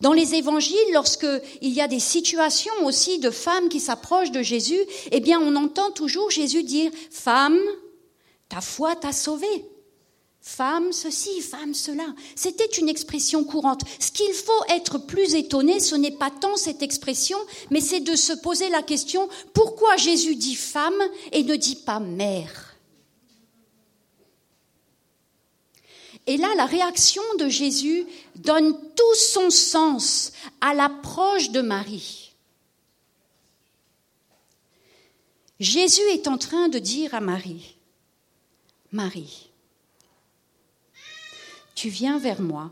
Dans 0.00 0.12
les 0.12 0.34
évangiles, 0.34 0.76
lorsqu'il 0.92 1.40
y 1.62 1.80
a 1.80 1.88
des 1.88 2.00
situations 2.00 2.74
aussi 2.84 3.18
de 3.18 3.30
femmes 3.30 3.68
qui 3.68 3.80
s'approchent 3.80 4.32
de 4.32 4.42
Jésus, 4.42 4.80
eh 5.10 5.20
bien, 5.20 5.40
on 5.40 5.56
entend 5.56 5.90
toujours 5.90 6.30
Jésus 6.30 6.62
dire, 6.62 6.90
femme, 7.10 7.58
ta 8.48 8.60
foi 8.60 8.96
t'a 8.96 9.12
sauvée. 9.12 9.64
Femme 10.40 10.92
ceci, 10.92 11.40
femme 11.40 11.72
cela. 11.72 12.04
C'était 12.36 12.66
une 12.66 12.90
expression 12.90 13.44
courante. 13.44 13.80
Ce 13.98 14.10
qu'il 14.10 14.34
faut 14.34 14.52
être 14.68 14.98
plus 14.98 15.34
étonné, 15.34 15.80
ce 15.80 15.94
n'est 15.94 16.10
pas 16.10 16.30
tant 16.30 16.56
cette 16.56 16.82
expression, 16.82 17.38
mais 17.70 17.80
c'est 17.80 18.00
de 18.00 18.14
se 18.14 18.34
poser 18.34 18.68
la 18.68 18.82
question, 18.82 19.28
pourquoi 19.54 19.96
Jésus 19.96 20.36
dit 20.36 20.54
femme 20.54 21.02
et 21.32 21.44
ne 21.44 21.56
dit 21.56 21.76
pas 21.76 21.98
mère 21.98 22.63
Et 26.26 26.36
là, 26.36 26.54
la 26.56 26.64
réaction 26.64 27.22
de 27.38 27.48
Jésus 27.48 28.06
donne 28.36 28.72
tout 28.94 29.14
son 29.14 29.50
sens 29.50 30.32
à 30.60 30.72
l'approche 30.72 31.50
de 31.50 31.60
Marie. 31.60 32.32
Jésus 35.60 36.02
est 36.12 36.26
en 36.26 36.38
train 36.38 36.68
de 36.68 36.78
dire 36.78 37.14
à 37.14 37.20
Marie, 37.20 37.76
Marie, 38.90 39.50
tu 41.74 41.88
viens 41.88 42.18
vers 42.18 42.40
moi 42.40 42.70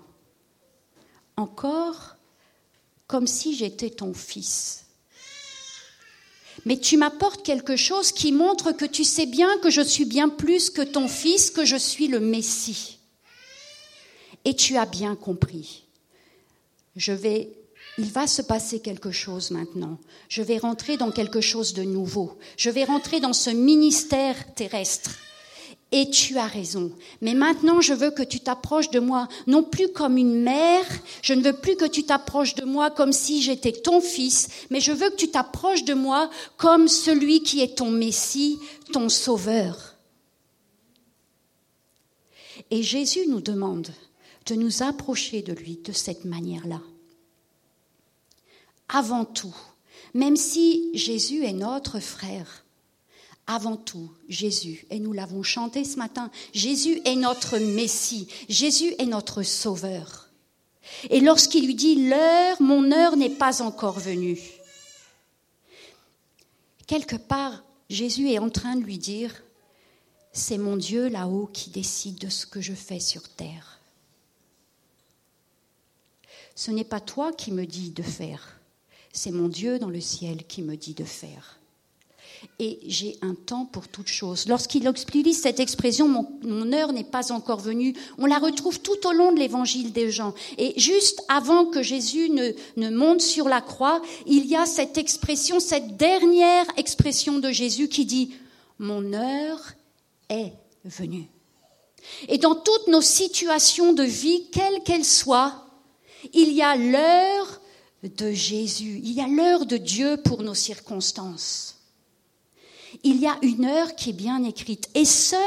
encore 1.37 2.16
comme 3.06 3.26
si 3.26 3.54
j'étais 3.54 3.90
ton 3.90 4.14
fils. 4.14 4.87
Mais 6.64 6.78
tu 6.78 6.97
m'apportes 6.97 7.44
quelque 7.44 7.76
chose 7.76 8.12
qui 8.12 8.32
montre 8.32 8.73
que 8.73 8.85
tu 8.85 9.04
sais 9.04 9.26
bien 9.26 9.59
que 9.59 9.71
je 9.71 9.80
suis 9.80 10.04
bien 10.04 10.28
plus 10.28 10.71
que 10.71 10.82
ton 10.82 11.09
fils, 11.09 11.50
que 11.50 11.64
je 11.64 11.76
suis 11.76 12.09
le 12.09 12.21
Messie. 12.21 12.99
Et 14.45 14.55
tu 14.55 14.77
as 14.77 14.87
bien 14.87 15.15
compris. 15.15 15.85
Je 16.97 17.13
vais, 17.13 17.51
il 17.99 18.11
va 18.11 18.27
se 18.27 18.43
passer 18.43 18.81
quelque 18.81 19.11
chose 19.11 19.51
maintenant. 19.51 19.99
Je 20.29 20.43
vais 20.43 20.59
rentrer 20.59 20.97
dans 20.97 21.11
quelque 21.11 21.41
chose 21.41 21.75
de 21.75 21.83
nouveau. 21.83 22.39
Je 22.57 22.71
vais 22.71 22.85
rentrer 22.85 23.21
dans 23.21 23.33
ce 23.33 23.51
ministère 23.51 24.55
terrestre. 24.55 25.11
Et 25.95 26.09
tu 26.09 26.39
as 26.39 26.47
raison. 26.47 26.91
Mais 27.21 27.35
maintenant, 27.35 27.83
je 27.83 27.93
veux 27.93 28.11
que 28.11 28.23
tu 28.23 28.41
t'approches 28.41 28.89
de 28.91 28.99
moi, 28.99 29.29
non 29.47 29.63
plus 29.63 29.93
comme 29.93 30.17
une 30.17 30.43
mère, 30.43 30.87
je 31.21 31.35
ne 31.35 31.43
veux 31.43 31.53
plus 31.53 31.77
que 31.77 31.85
tu 31.85 32.05
t'approches 32.05 32.55
de 32.55 32.65
moi 32.65 32.91
comme 32.91 33.13
si 33.13 33.43
j'étais 33.43 33.73
ton 33.73 34.01
fils, 34.01 34.49
mais 34.71 34.81
je 34.81 34.91
veux 34.91 35.11
que 35.11 35.17
tu 35.17 35.29
t'approches 35.29 35.85
de 35.85 35.93
moi 35.93 36.31
comme 36.57 36.89
celui 36.89 37.43
qui 37.43 37.61
est 37.61 37.77
ton 37.77 37.91
Messie, 37.91 38.59
ton 38.91 39.11
Sauveur. 39.11 39.97
Et 42.71 42.83
Jésus 42.83 43.27
nous 43.29 43.43
demande 43.43 43.89
de 44.47 44.55
nous 44.55 44.83
approcher 44.83 45.43
de 45.43 45.53
lui 45.53 45.77
de 45.77 45.93
cette 45.93 46.25
manière-là. 46.25 46.81
Avant 48.89 49.25
tout, 49.25 49.55
même 50.15 50.37
si 50.37 50.91
Jésus 50.95 51.45
est 51.45 51.53
notre 51.53 52.01
frère, 52.01 52.65
avant 53.47 53.77
tout, 53.77 54.11
Jésus, 54.29 54.87
et 54.91 54.99
nous 54.99 55.13
l'avons 55.13 55.43
chanté 55.43 55.85
ce 55.85 55.97
matin, 55.97 56.31
Jésus 56.53 57.01
est 57.05 57.17
notre 57.17 57.59
Messie, 57.59 58.29
Jésus 58.49 58.95
est 58.99 59.07
notre 59.07 59.43
Sauveur. 59.43 60.29
Et 61.11 61.21
lorsqu'il 61.21 61.67
lui 61.67 61.75
dit, 61.75 62.09
l'heure, 62.09 62.61
mon 62.61 62.93
heure 62.93 63.17
n'est 63.17 63.31
pas 63.31 63.63
encore 63.63 63.99
venue, 63.99 64.39
quelque 66.87 67.17
part, 67.17 67.65
Jésus 67.89 68.31
est 68.31 68.39
en 68.39 68.51
train 68.51 68.77
de 68.77 68.83
lui 68.83 68.99
dire, 68.99 69.43
c'est 70.33 70.59
mon 70.59 70.77
Dieu 70.77 71.09
là-haut 71.09 71.49
qui 71.53 71.71
décide 71.71 72.19
de 72.19 72.29
ce 72.29 72.47
que 72.47 72.61
je 72.61 72.75
fais 72.75 73.01
sur 73.01 73.29
terre. 73.29 73.72
Ce 76.54 76.71
n'est 76.71 76.85
pas 76.85 77.00
toi 77.00 77.32
qui 77.32 77.52
me 77.52 77.64
dis 77.64 77.90
de 77.90 78.02
faire, 78.02 78.61
c'est 79.12 79.30
mon 79.30 79.49
Dieu 79.49 79.78
dans 79.78 79.90
le 79.90 80.00
ciel 80.00 80.44
qui 80.47 80.62
me 80.62 80.76
dit 80.76 80.94
de 80.94 81.04
faire 81.04 81.59
et 82.59 82.78
j'ai 82.87 83.18
un 83.23 83.35
temps 83.35 83.64
pour 83.64 83.88
toute 83.88 84.09
chose. 84.09 84.47
Lorsqu'il 84.49 84.87
utilise 84.87 85.40
cette 85.40 85.61
expression, 85.61 86.09
mon, 86.09 86.73
heure 86.73 86.92
n'est 86.92 87.04
pas 87.04 87.32
encore 87.32 87.61
venue, 87.61 87.94
on 88.18 88.26
la 88.26 88.38
retrouve 88.38 88.80
tout 88.80 89.06
au 89.06 89.12
long 89.12 89.32
de 89.32 89.38
l'évangile 89.38 89.92
des 89.92 90.11
gens. 90.11 90.35
Et 90.59 90.78
juste 90.78 91.23
avant 91.28 91.66
que 91.66 91.82
Jésus 91.82 92.30
ne 92.30 92.90
monte 92.90 93.21
sur 93.21 93.49
la 93.49 93.61
croix, 93.61 94.02
il 94.26 94.47
y 94.47 94.56
a 94.56 94.66
cette 94.66 94.99
expression, 94.99 95.61
cette 95.61 95.97
dernière 95.97 96.66
expression 96.76 97.38
de 97.38 97.50
Jésus 97.50 97.88
qui 97.88 98.04
dit, 98.04 98.35
mon 98.78 99.12
heure 99.12 99.61
est 100.28 100.52
venue. 100.85 101.28
Et 102.28 102.38
dans 102.38 102.56
toutes 102.56 102.88
nos 102.88 103.00
situations 103.00 103.92
de 103.92 104.02
vie, 104.02 104.49
quelles 104.50 104.82
qu'elles 104.82 105.04
soient, 105.04 105.66
il 106.33 106.52
y 106.52 106.62
a 106.62 106.76
l'heure 106.76 107.61
de 108.02 108.33
Jésus, 108.33 109.00
il 109.02 109.12
y 109.12 109.21
a 109.21 109.29
l'heure 109.29 109.67
de 109.67 109.76
Dieu 109.76 110.17
pour 110.17 110.43
nos 110.43 110.55
circonstances 110.55 111.83
il 113.02 113.21
y 113.21 113.26
a 113.26 113.38
une 113.43 113.64
heure 113.64 113.95
qui 113.95 114.11
est 114.11 114.14
bien 114.14 114.45
écrite. 114.45 114.88
Et 114.95 115.05
seul 115.05 115.41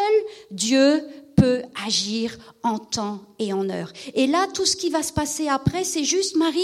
Dieu 0.52 1.04
peut 1.36 1.64
agir 1.86 2.38
en 2.64 2.80
temps 2.80 3.22
et 3.40 3.54
en 3.54 3.70
heure. 3.70 3.92
Et 4.14 4.26
là, 4.28 4.48
tout 4.54 4.66
ce 4.66 4.76
qui 4.76 4.90
va 4.90 5.04
se 5.04 5.14
passer 5.14 5.48
après, 5.48 5.84
c'est 5.84 6.04
juste 6.04 6.36
Marie 6.36 6.62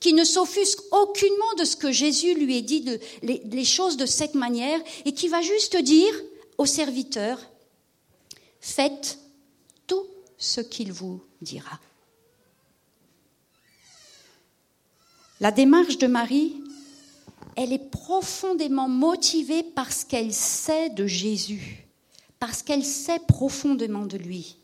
qui 0.00 0.12
ne 0.14 0.24
s'offusque 0.24 0.80
aucunement 0.92 1.54
de 1.58 1.64
ce 1.64 1.76
que 1.76 1.92
Jésus 1.92 2.34
lui 2.34 2.56
ait 2.56 2.62
dit, 2.62 2.80
de, 2.80 2.98
les, 3.22 3.64
choses 3.64 3.96
de 3.96 4.06
cette 4.06 4.34
manière, 4.34 4.80
et 5.04 5.12
qui 5.12 5.28
va 5.28 5.42
juste 5.42 5.76
dire 5.76 6.14
au 6.56 6.66
serviteur, 6.66 7.38
faites 8.60 9.18
tout 9.86 10.06
ce 10.38 10.60
qu'il 10.60 10.92
vous 10.92 11.20
dira. 11.42 11.78
La 15.44 15.50
démarche 15.50 15.98
de 15.98 16.06
Marie 16.06 16.56
elle 17.54 17.74
est 17.74 17.90
profondément 17.90 18.88
motivée 18.88 19.62
parce 19.62 20.02
qu'elle 20.02 20.32
sait 20.32 20.88
de 20.88 21.06
Jésus, 21.06 21.86
parce 22.40 22.62
qu'elle 22.62 22.82
sait 22.82 23.18
profondément 23.28 24.06
de 24.06 24.16
lui. 24.16 24.56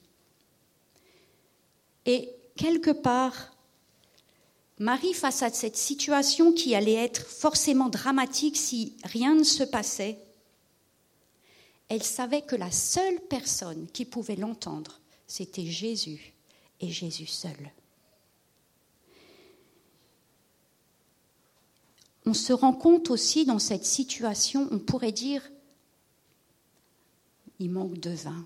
Et 2.07 2.31
quelque 2.57 2.93
part, 2.93 3.55
Marie, 4.79 5.13
face 5.13 5.43
à 5.43 5.51
cette 5.51 5.77
situation 5.77 6.51
qui 6.51 6.75
allait 6.75 6.95
être 6.95 7.27
forcément 7.27 7.91
dramatique 7.91 8.57
si 8.57 8.97
rien 9.05 9.35
ne 9.35 9.45
se 9.45 9.65
passait, 9.65 10.19
elle 11.91 12.03
savait 12.03 12.43
que 12.43 12.57
la 12.57 12.71
seule 12.71 13.21
personne 13.29 13.87
qui 13.93 14.07
pouvait 14.07 14.35
l'entendre, 14.35 14.99
c'était 15.27 15.67
Jésus 15.67 16.33
et 16.81 16.89
Jésus 16.89 17.27
seul. 17.27 17.71
On 22.27 22.35
se 22.35 22.53
rend 22.53 22.73
compte 22.73 23.11
aussi 23.11 23.45
dans 23.45 23.59
cette 23.59 23.85
situation, 23.85 24.69
on 24.71 24.79
pourrait 24.79 25.13
dire, 25.13 25.43
il 27.59 27.71
manque 27.71 27.99
de 27.99 28.11
vin. 28.11 28.45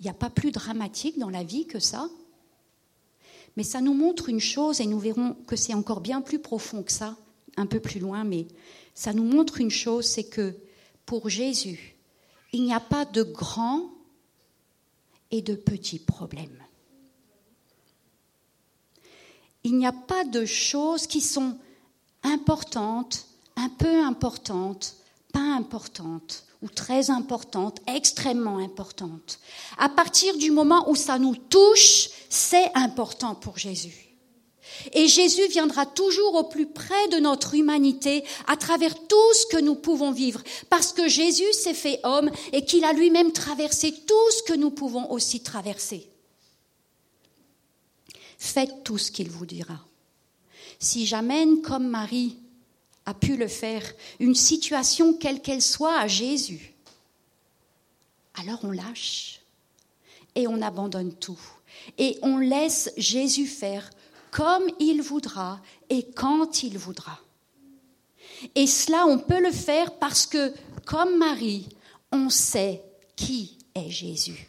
Il 0.00 0.04
n'y 0.04 0.10
a 0.10 0.14
pas 0.14 0.30
plus 0.30 0.50
dramatique 0.50 1.18
dans 1.18 1.30
la 1.30 1.44
vie 1.44 1.66
que 1.66 1.78
ça. 1.78 2.08
Mais 3.56 3.62
ça 3.62 3.80
nous 3.80 3.94
montre 3.94 4.28
une 4.28 4.40
chose, 4.40 4.80
et 4.80 4.86
nous 4.86 4.98
verrons 4.98 5.34
que 5.46 5.56
c'est 5.56 5.74
encore 5.74 6.00
bien 6.00 6.20
plus 6.20 6.38
profond 6.38 6.82
que 6.82 6.92
ça, 6.92 7.16
un 7.56 7.66
peu 7.66 7.80
plus 7.80 8.00
loin, 8.00 8.24
mais 8.24 8.46
ça 8.94 9.12
nous 9.12 9.24
montre 9.24 9.60
une 9.60 9.70
chose, 9.70 10.06
c'est 10.06 10.24
que 10.24 10.54
pour 11.06 11.28
Jésus, 11.28 11.96
il 12.52 12.64
n'y 12.64 12.74
a 12.74 12.80
pas 12.80 13.04
de 13.04 13.22
grands 13.22 13.90
et 15.30 15.42
de 15.42 15.54
petits 15.54 15.98
problèmes. 15.98 16.62
Il 19.64 19.76
n'y 19.76 19.86
a 19.86 19.92
pas 19.92 20.24
de 20.24 20.44
choses 20.44 21.06
qui 21.06 21.20
sont 21.20 21.58
importante, 22.22 23.26
un 23.56 23.68
peu 23.68 24.04
importante, 24.04 24.96
pas 25.32 25.40
importante 25.40 26.44
ou 26.62 26.68
très 26.68 27.10
importante, 27.10 27.80
extrêmement 27.88 28.58
importante. 28.58 29.40
À 29.78 29.88
partir 29.88 30.36
du 30.36 30.50
moment 30.50 30.88
où 30.88 30.94
ça 30.94 31.18
nous 31.18 31.34
touche, 31.34 32.08
c'est 32.28 32.70
important 32.74 33.34
pour 33.34 33.58
Jésus. 33.58 34.12
Et 34.92 35.08
Jésus 35.08 35.46
viendra 35.48 35.86
toujours 35.86 36.34
au 36.34 36.44
plus 36.44 36.66
près 36.66 37.08
de 37.08 37.18
notre 37.18 37.54
humanité 37.54 38.24
à 38.46 38.56
travers 38.56 38.94
tout 38.94 39.34
ce 39.34 39.46
que 39.46 39.60
nous 39.60 39.74
pouvons 39.74 40.12
vivre, 40.12 40.42
parce 40.70 40.92
que 40.92 41.08
Jésus 41.08 41.52
s'est 41.52 41.74
fait 41.74 42.00
homme 42.04 42.30
et 42.52 42.64
qu'il 42.64 42.84
a 42.84 42.92
lui-même 42.92 43.32
traversé 43.32 43.92
tout 43.92 44.30
ce 44.30 44.42
que 44.44 44.56
nous 44.56 44.70
pouvons 44.70 45.10
aussi 45.10 45.40
traverser. 45.40 46.08
Faites 48.38 48.82
tout 48.82 48.98
ce 48.98 49.10
qu'il 49.10 49.30
vous 49.30 49.46
dira 49.46 49.78
si 50.82 51.06
j'amène 51.06 51.62
comme 51.62 51.86
Marie 51.88 52.36
a 53.06 53.14
pu 53.14 53.36
le 53.36 53.48
faire, 53.48 53.82
une 54.18 54.34
situation 54.34 55.14
quelle 55.14 55.40
qu'elle 55.40 55.62
soit 55.62 55.98
à 55.98 56.08
Jésus, 56.08 56.74
alors 58.34 58.58
on 58.64 58.72
lâche 58.72 59.40
et 60.34 60.46
on 60.46 60.60
abandonne 60.60 61.12
tout. 61.14 61.40
Et 61.98 62.18
on 62.22 62.38
laisse 62.38 62.90
Jésus 62.96 63.46
faire 63.46 63.90
comme 64.30 64.64
il 64.80 65.02
voudra 65.02 65.60
et 65.88 66.04
quand 66.04 66.62
il 66.62 66.78
voudra. 66.78 67.18
Et 68.54 68.66
cela, 68.66 69.06
on 69.06 69.18
peut 69.18 69.40
le 69.40 69.52
faire 69.52 69.98
parce 69.98 70.26
que, 70.26 70.52
comme 70.84 71.16
Marie, 71.16 71.68
on 72.10 72.28
sait 72.28 72.82
qui 73.14 73.56
est 73.74 73.90
Jésus. 73.90 74.48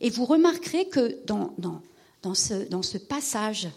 Et 0.00 0.10
vous 0.10 0.24
remarquerez 0.24 0.88
que 0.88 1.24
dans, 1.24 1.54
dans, 1.58 2.34
ce, 2.34 2.98
passage, 2.98 3.68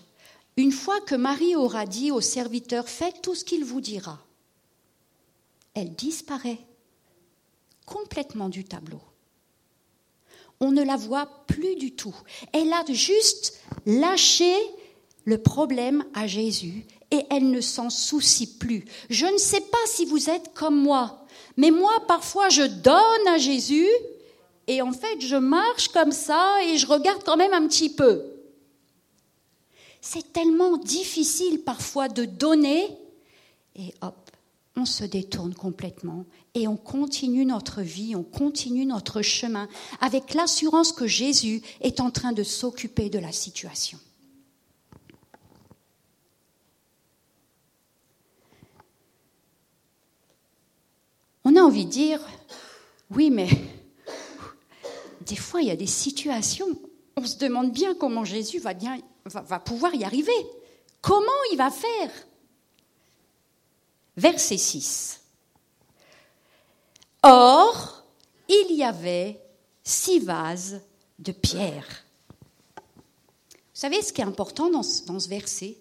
une 0.61 0.71
fois 0.71 1.01
que 1.01 1.15
Marie 1.15 1.55
aura 1.55 1.87
dit 1.87 2.11
au 2.11 2.21
serviteur, 2.21 2.87
faites 2.87 3.23
tout 3.23 3.33
ce 3.33 3.43
qu'il 3.43 3.65
vous 3.65 3.81
dira, 3.81 4.19
elle 5.73 5.95
disparaît 5.95 6.59
complètement 7.87 8.47
du 8.47 8.63
tableau. 8.63 9.01
On 10.59 10.71
ne 10.71 10.83
la 10.83 10.97
voit 10.97 11.25
plus 11.47 11.75
du 11.75 11.95
tout. 11.95 12.15
Elle 12.53 12.71
a 12.71 12.83
juste 12.89 13.59
lâché 13.87 14.53
le 15.25 15.39
problème 15.39 16.03
à 16.13 16.27
Jésus 16.27 16.85
et 17.09 17.25
elle 17.31 17.49
ne 17.49 17.61
s'en 17.61 17.89
soucie 17.89 18.57
plus. 18.59 18.85
Je 19.09 19.25
ne 19.25 19.39
sais 19.39 19.61
pas 19.61 19.85
si 19.87 20.05
vous 20.05 20.29
êtes 20.29 20.53
comme 20.53 20.79
moi, 20.79 21.25
mais 21.57 21.71
moi 21.71 22.03
parfois 22.07 22.49
je 22.49 22.61
donne 22.61 23.27
à 23.27 23.39
Jésus 23.39 23.89
et 24.67 24.83
en 24.83 24.91
fait 24.91 25.19
je 25.21 25.37
marche 25.37 25.87
comme 25.87 26.11
ça 26.11 26.63
et 26.63 26.77
je 26.77 26.85
regarde 26.85 27.23
quand 27.25 27.37
même 27.37 27.53
un 27.53 27.67
petit 27.67 27.89
peu. 27.89 28.30
C'est 30.01 30.33
tellement 30.33 30.77
difficile 30.77 31.61
parfois 31.61 32.09
de 32.09 32.25
donner 32.25 32.97
et 33.75 33.93
hop, 34.01 34.31
on 34.75 34.85
se 34.85 35.03
détourne 35.03 35.53
complètement 35.53 36.25
et 36.55 36.67
on 36.67 36.75
continue 36.75 37.45
notre 37.45 37.81
vie, 37.81 38.15
on 38.15 38.23
continue 38.23 38.85
notre 38.85 39.21
chemin 39.21 39.67
avec 39.99 40.33
l'assurance 40.33 40.91
que 40.91 41.07
Jésus 41.07 41.61
est 41.81 41.99
en 41.99 42.09
train 42.09 42.31
de 42.31 42.43
s'occuper 42.43 43.09
de 43.09 43.19
la 43.19 43.31
situation. 43.31 43.99
On 51.43 51.55
a 51.55 51.61
envie 51.61 51.85
de 51.85 51.91
dire, 51.91 52.21
oui, 53.09 53.29
mais 53.29 53.49
des 55.25 55.35
fois, 55.35 55.61
il 55.61 55.67
y 55.67 55.71
a 55.71 55.75
des 55.75 55.87
situations, 55.87 56.67
on 57.17 57.25
se 57.25 57.37
demande 57.37 57.71
bien 57.71 57.93
comment 57.95 58.23
Jésus 58.23 58.59
va, 58.59 58.73
bien, 58.73 58.97
va, 59.25 59.59
pouvoir 59.59 59.93
y 59.95 60.03
arriver. 60.03 60.45
Comment 61.01 61.25
il 61.51 61.57
va 61.57 61.69
faire? 61.69 62.11
Verset 64.17 64.57
6. 64.57 65.21
Or, 67.23 68.03
il 68.47 68.75
y 68.75 68.83
avait 68.83 69.39
six 69.83 70.19
vases 70.19 70.81
de 71.19 71.31
pierre. 71.31 72.03
Vous 72.75 73.87
savez 73.87 74.01
ce 74.01 74.11
qui 74.13 74.21
est 74.21 74.25
important 74.25 74.69
dans 74.69 74.83
ce, 74.83 75.05
dans 75.05 75.19
ce 75.19 75.29
verset 75.29 75.77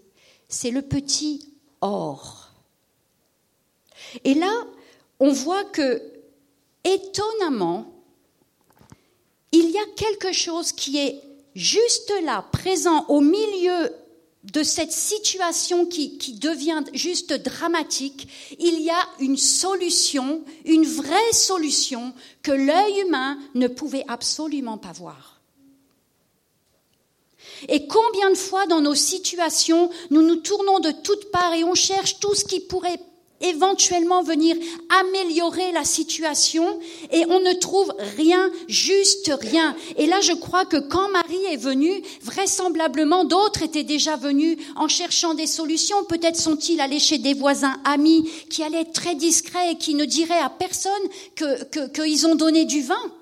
C'est 0.48 0.70
le 0.70 0.82
petit 0.82 1.52
or. 1.80 2.50
Et 4.24 4.34
là, 4.34 4.64
on 5.18 5.32
voit 5.32 5.64
que, 5.64 6.02
étonnamment, 6.84 7.92
il 9.52 9.70
y 9.70 9.78
a 9.78 9.86
quelque 9.96 10.32
chose 10.32 10.72
qui 10.72 10.98
est 10.98 11.22
juste 11.54 12.12
là, 12.22 12.44
présent 12.52 13.04
au 13.08 13.20
milieu 13.20 13.90
de 14.44 14.62
cette 14.62 14.92
situation 14.92 15.84
qui, 15.84 16.38
devient 16.40 16.82
juste 16.94 17.32
dramatique, 17.34 18.28
il 18.58 18.80
y 18.80 18.90
a 18.90 19.08
une 19.18 19.36
solution, 19.36 20.42
une 20.64 20.86
vraie 20.86 21.32
solution 21.32 22.14
que 22.42 22.52
l'œil 22.52 23.00
humain 23.00 23.38
ne 23.54 23.68
pouvait 23.68 24.04
absolument 24.08 24.78
pas 24.78 24.92
voir. 24.92 25.40
Et 27.68 27.86
combien 27.86 28.30
de 28.30 28.36
fois 28.36 28.66
dans 28.66 28.80
nos 28.80 28.94
situations, 28.94 29.90
nous 30.10 30.22
nous 30.22 30.36
tournons 30.36 30.80
de 30.80 30.92
toutes 30.92 31.30
parts 31.30 31.52
et 31.52 31.64
on 31.64 31.74
cherche 31.74 32.18
tout 32.18 32.34
ce 32.34 32.46
qui 32.46 32.60
pourrait 32.60 33.00
éventuellement 33.40 34.22
venir 34.22 34.56
améliorer 35.00 35.72
la 35.72 35.84
situation 35.84 36.78
et 37.10 37.24
on 37.26 37.40
ne 37.40 37.52
trouve 37.54 37.92
rien, 38.16 38.50
juste 38.68 39.32
rien. 39.40 39.74
Et 39.96 40.06
là, 40.06 40.20
je 40.20 40.32
crois 40.32 40.66
que 40.66 40.76
quand 40.76 41.08
Marie 41.10 41.44
est 41.50 41.56
venue, 41.56 42.02
vraisemblablement 42.22 43.24
d'autres 43.24 43.62
étaient 43.62 43.84
déjà 43.84 44.16
venus 44.16 44.58
en 44.76 44.88
cherchant 44.88 45.34
des 45.34 45.46
solutions. 45.46 46.04
Peut-être 46.04 46.36
sont-ils 46.36 46.80
allés 46.80 46.98
chez 46.98 47.18
des 47.18 47.34
voisins 47.34 47.80
amis 47.84 48.30
qui 48.50 48.62
allaient 48.62 48.82
être 48.82 48.92
très 48.92 49.14
discrets 49.14 49.72
et 49.72 49.78
qui 49.78 49.94
ne 49.94 50.04
diraient 50.04 50.38
à 50.38 50.50
personne 50.50 50.92
qu'ils 51.36 51.90
que, 51.92 52.26
ont 52.26 52.34
donné 52.34 52.64
du 52.64 52.82
vin. 52.82 53.12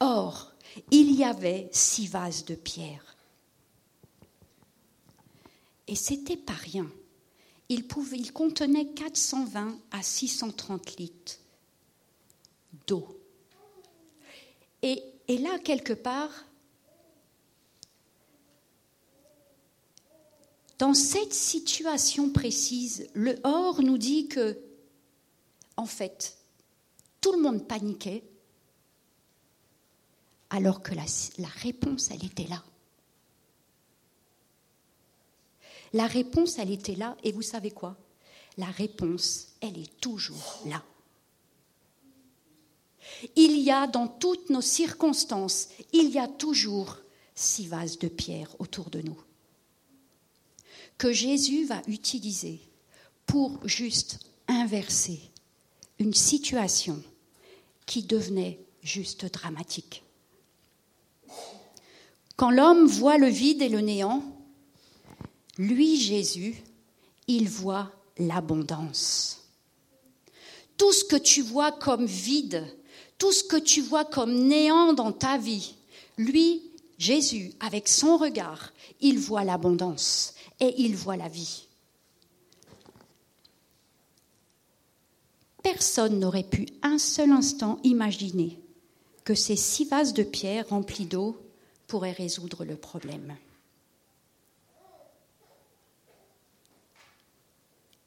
Or, 0.00 0.52
il 0.90 1.12
y 1.12 1.24
avait 1.24 1.68
six 1.72 2.06
vases 2.06 2.44
de 2.44 2.54
pierre 2.54 3.05
et 5.88 5.94
c'était 5.94 6.36
pas 6.36 6.52
rien. 6.52 6.90
Il, 7.68 7.86
contenait 8.32 8.86
420 8.86 9.78
à 9.90 10.02
630 10.02 10.96
litres 10.98 11.38
d'eau. 12.86 13.20
Et, 14.82 15.02
et 15.26 15.38
là, 15.38 15.58
quelque 15.58 15.92
part, 15.92 16.30
dans 20.78 20.94
cette 20.94 21.34
situation 21.34 22.30
précise, 22.30 23.08
le 23.14 23.36
Or 23.42 23.82
nous 23.82 23.98
dit 23.98 24.28
que, 24.28 24.58
en 25.76 25.86
fait, 25.86 26.38
tout 27.20 27.32
le 27.32 27.42
monde 27.42 27.66
paniquait, 27.66 28.22
alors 30.50 30.82
que 30.82 30.94
la, 30.94 31.04
la 31.38 31.48
réponse, 31.48 32.10
elle 32.12 32.24
était 32.24 32.46
là. 32.46 32.62
La 35.96 36.06
réponse, 36.06 36.58
elle 36.58 36.70
était 36.70 36.94
là, 36.94 37.16
et 37.24 37.32
vous 37.32 37.40
savez 37.40 37.70
quoi? 37.70 37.96
La 38.58 38.66
réponse, 38.66 39.54
elle 39.62 39.78
est 39.78 39.98
toujours 39.98 40.62
là. 40.66 40.84
Il 43.34 43.58
y 43.60 43.70
a 43.70 43.86
dans 43.86 44.06
toutes 44.06 44.50
nos 44.50 44.60
circonstances, 44.60 45.70
il 45.94 46.10
y 46.10 46.18
a 46.18 46.28
toujours 46.28 46.98
six 47.34 47.66
vases 47.66 47.98
de 47.98 48.08
pierre 48.08 48.54
autour 48.58 48.90
de 48.90 49.00
nous 49.00 49.18
que 50.98 51.12
Jésus 51.12 51.64
va 51.64 51.80
utiliser 51.86 52.60
pour 53.24 53.66
juste 53.66 54.20
inverser 54.48 55.20
une 55.98 56.14
situation 56.14 57.02
qui 57.86 58.02
devenait 58.02 58.60
juste 58.82 59.32
dramatique. 59.32 60.02
Quand 62.36 62.50
l'homme 62.50 62.86
voit 62.86 63.16
le 63.16 63.28
vide 63.28 63.62
et 63.62 63.70
le 63.70 63.80
néant, 63.80 64.35
lui, 65.58 66.00
Jésus, 66.00 66.62
il 67.26 67.48
voit 67.48 67.90
l'abondance. 68.18 69.42
Tout 70.76 70.92
ce 70.92 71.04
que 71.04 71.16
tu 71.16 71.42
vois 71.42 71.72
comme 71.72 72.06
vide, 72.06 72.64
tout 73.18 73.32
ce 73.32 73.44
que 73.44 73.56
tu 73.56 73.80
vois 73.80 74.04
comme 74.04 74.34
néant 74.46 74.92
dans 74.92 75.12
ta 75.12 75.38
vie, 75.38 75.74
lui, 76.18 76.62
Jésus, 76.98 77.52
avec 77.60 77.88
son 77.88 78.16
regard, 78.16 78.72
il 79.00 79.18
voit 79.18 79.44
l'abondance 79.44 80.34
et 80.60 80.74
il 80.78 80.96
voit 80.96 81.16
la 81.16 81.28
vie. 81.28 81.64
Personne 85.62 86.20
n'aurait 86.20 86.44
pu 86.44 86.66
un 86.82 86.98
seul 86.98 87.32
instant 87.32 87.80
imaginer 87.82 88.58
que 89.24 89.34
ces 89.34 89.56
six 89.56 89.84
vases 89.84 90.14
de 90.14 90.22
pierre 90.22 90.68
remplis 90.68 91.06
d'eau 91.06 91.36
pourraient 91.88 92.12
résoudre 92.12 92.64
le 92.64 92.76
problème. 92.76 93.36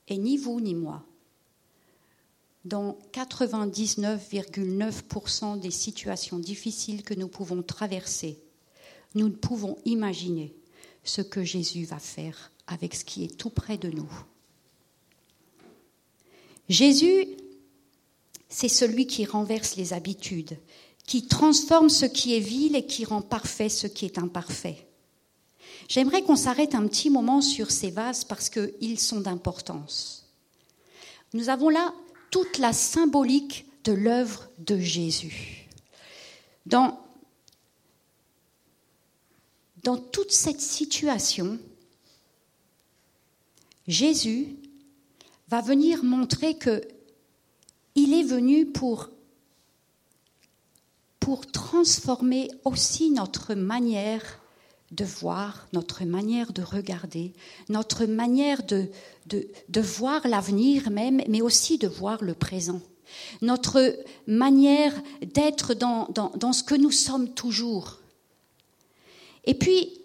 Et 0.09 0.17
ni 0.17 0.35
vous 0.37 0.59
ni 0.59 0.75
moi. 0.75 1.05
Dans 2.65 2.97
99,9% 3.13 5.57
des 5.59 5.71
situations 5.71 6.39
difficiles 6.39 7.03
que 7.03 7.13
nous 7.13 7.29
pouvons 7.29 7.63
traverser, 7.63 8.37
nous 9.15 9.29
ne 9.29 9.35
pouvons 9.35 9.77
imaginer 9.85 10.53
ce 11.03 11.21
que 11.21 11.43
Jésus 11.43 11.85
va 11.85 11.99
faire 11.99 12.51
avec 12.67 12.95
ce 12.95 13.05
qui 13.05 13.23
est 13.23 13.37
tout 13.37 13.49
près 13.49 13.77
de 13.77 13.89
nous. 13.89 14.11
Jésus, 16.67 17.25
c'est 18.49 18.67
celui 18.67 19.07
qui 19.07 19.23
renverse 19.25 19.75
les 19.75 19.93
habitudes, 19.93 20.57
qui 21.07 21.27
transforme 21.27 21.89
ce 21.89 22.05
qui 22.05 22.35
est 22.35 22.39
vil 22.39 22.75
et 22.75 22.85
qui 22.85 23.05
rend 23.05 23.21
parfait 23.21 23.69
ce 23.69 23.87
qui 23.87 24.05
est 24.05 24.19
imparfait. 24.19 24.88
J'aimerais 25.89 26.21
qu'on 26.21 26.35
s'arrête 26.35 26.75
un 26.75 26.87
petit 26.87 27.09
moment 27.09 27.41
sur 27.41 27.71
ces 27.71 27.89
vases 27.89 28.23
parce 28.23 28.49
qu'ils 28.49 28.99
sont 28.99 29.21
d'importance. 29.21 30.27
Nous 31.33 31.49
avons 31.49 31.69
là 31.69 31.93
toute 32.29 32.59
la 32.59 32.73
symbolique 32.73 33.65
de 33.83 33.93
l'œuvre 33.93 34.49
de 34.59 34.77
Jésus. 34.77 35.67
Dans, 36.67 36.99
dans 39.83 39.97
toute 39.97 40.31
cette 40.31 40.61
situation, 40.61 41.57
Jésus 43.87 44.55
va 45.47 45.61
venir 45.61 46.03
montrer 46.03 46.55
que 46.55 46.87
il 47.95 48.13
est 48.13 48.23
venu 48.23 48.67
pour 48.67 49.09
pour 51.19 51.47
transformer 51.47 52.49
aussi 52.63 53.11
notre 53.11 53.53
manière 53.55 54.38
de 54.91 55.05
voir, 55.05 55.67
notre 55.73 56.03
manière 56.03 56.51
de 56.51 56.61
regarder, 56.61 57.33
notre 57.69 58.05
manière 58.05 58.63
de, 58.63 58.89
de, 59.27 59.47
de 59.69 59.81
voir 59.81 60.27
l'avenir 60.27 60.89
même, 60.89 61.21
mais 61.27 61.41
aussi 61.41 61.77
de 61.77 61.87
voir 61.87 62.23
le 62.23 62.33
présent, 62.33 62.81
notre 63.41 63.95
manière 64.27 64.93
d'être 65.21 65.73
dans, 65.73 66.07
dans, 66.09 66.31
dans 66.35 66.53
ce 66.53 66.63
que 66.63 66.75
nous 66.75 66.91
sommes 66.91 67.33
toujours. 67.33 67.99
Et 69.45 69.53
puis, 69.53 69.99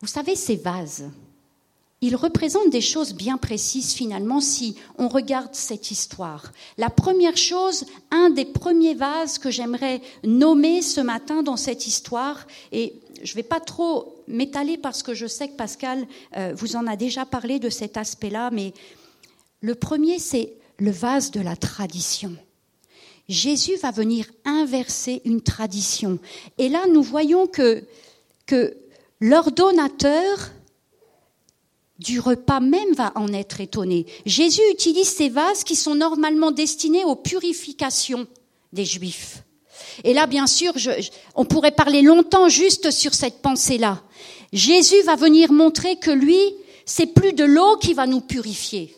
vous 0.00 0.06
savez, 0.06 0.36
ces 0.36 0.56
vases, 0.56 1.10
ils 2.00 2.16
représentent 2.16 2.70
des 2.70 2.80
choses 2.80 3.12
bien 3.12 3.38
précises 3.38 3.92
finalement 3.92 4.40
si 4.40 4.76
on 4.98 5.08
regarde 5.08 5.54
cette 5.54 5.90
histoire. 5.90 6.52
La 6.76 6.90
première 6.90 7.36
chose, 7.36 7.86
un 8.10 8.30
des 8.30 8.44
premiers 8.44 8.94
vases 8.94 9.38
que 9.38 9.50
j'aimerais 9.50 10.00
nommer 10.22 10.82
ce 10.82 11.00
matin 11.00 11.42
dans 11.42 11.56
cette 11.56 11.86
histoire, 11.86 12.46
et 12.70 12.94
je 13.22 13.32
ne 13.32 13.36
vais 13.36 13.42
pas 13.42 13.60
trop 13.60 14.14
m'étaler 14.28 14.78
parce 14.78 15.02
que 15.02 15.14
je 15.14 15.26
sais 15.26 15.48
que 15.48 15.56
Pascal 15.56 16.06
euh, 16.36 16.52
vous 16.56 16.76
en 16.76 16.86
a 16.86 16.96
déjà 16.96 17.24
parlé 17.24 17.58
de 17.58 17.68
cet 17.68 17.96
aspect-là, 17.96 18.50
mais 18.52 18.72
le 19.60 19.74
premier, 19.74 20.20
c'est 20.20 20.52
le 20.78 20.92
vase 20.92 21.32
de 21.32 21.40
la 21.40 21.56
tradition. 21.56 22.36
Jésus 23.28 23.76
va 23.76 23.90
venir 23.90 24.26
inverser 24.44 25.20
une 25.24 25.42
tradition. 25.42 26.18
Et 26.56 26.68
là, 26.68 26.86
nous 26.86 27.02
voyons 27.02 27.46
que, 27.46 27.82
que 28.46 28.76
l'ordonnateur 29.20 30.52
du 31.98 32.20
repas 32.20 32.60
même 32.60 32.92
va 32.94 33.12
en 33.16 33.32
être 33.32 33.60
étonné. 33.60 34.06
Jésus 34.24 34.62
utilise 34.72 35.08
ces 35.08 35.28
vases 35.28 35.64
qui 35.64 35.76
sont 35.76 35.94
normalement 35.94 36.50
destinés 36.50 37.04
aux 37.04 37.16
purifications 37.16 38.26
des 38.72 38.84
Juifs. 38.84 39.42
Et 40.04 40.14
là, 40.14 40.26
bien 40.26 40.46
sûr, 40.46 40.72
on 41.34 41.44
pourrait 41.44 41.72
parler 41.72 42.02
longtemps 42.02 42.48
juste 42.48 42.90
sur 42.90 43.14
cette 43.14 43.42
pensée-là. 43.42 44.02
Jésus 44.52 45.02
va 45.04 45.16
venir 45.16 45.52
montrer 45.52 45.96
que 45.96 46.10
lui, 46.10 46.40
c'est 46.84 47.06
plus 47.06 47.32
de 47.32 47.44
l'eau 47.44 47.76
qui 47.76 47.94
va 47.94 48.06
nous 48.06 48.20
purifier 48.20 48.94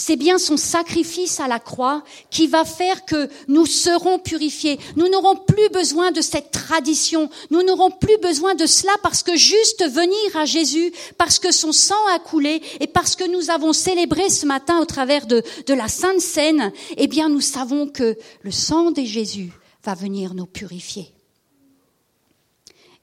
c'est 0.00 0.16
bien 0.16 0.38
son 0.38 0.56
sacrifice 0.56 1.40
à 1.40 1.46
la 1.46 1.58
croix 1.58 2.02
qui 2.30 2.46
va 2.46 2.64
faire 2.64 3.04
que 3.04 3.28
nous 3.48 3.66
serons 3.66 4.18
purifiés. 4.18 4.80
Nous 4.96 5.10
n'aurons 5.10 5.36
plus 5.36 5.68
besoin 5.68 6.10
de 6.10 6.22
cette 6.22 6.52
tradition. 6.52 7.28
Nous 7.50 7.62
n'aurons 7.62 7.90
plus 7.90 8.16
besoin 8.16 8.54
de 8.54 8.64
cela 8.64 8.92
parce 9.02 9.22
que 9.22 9.36
juste 9.36 9.86
venir 9.86 10.36
à 10.36 10.46
Jésus, 10.46 10.90
parce 11.18 11.38
que 11.38 11.52
son 11.52 11.72
sang 11.72 12.02
a 12.14 12.18
coulé 12.18 12.62
et 12.80 12.86
parce 12.86 13.14
que 13.14 13.30
nous 13.30 13.50
avons 13.50 13.74
célébré 13.74 14.30
ce 14.30 14.46
matin 14.46 14.80
au 14.80 14.86
travers 14.86 15.26
de, 15.26 15.42
la 15.68 15.88
Sainte 15.88 16.22
Seine, 16.22 16.72
eh 16.96 17.06
bien 17.06 17.28
nous 17.28 17.42
savons 17.42 17.86
que 17.86 18.16
le 18.40 18.50
sang 18.50 18.92
de 18.92 19.02
Jésus 19.02 19.52
va 19.84 19.94
venir 19.94 20.32
nous 20.32 20.46
purifier. 20.46 21.12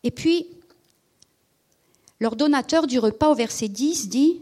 Et 0.04 0.10
puis, 0.10 0.48
l'ordonnateur 2.20 2.88
du 2.88 2.98
repas 2.98 3.30
au 3.30 3.36
verset 3.36 3.68
10 3.68 4.10
dit, 4.10 4.42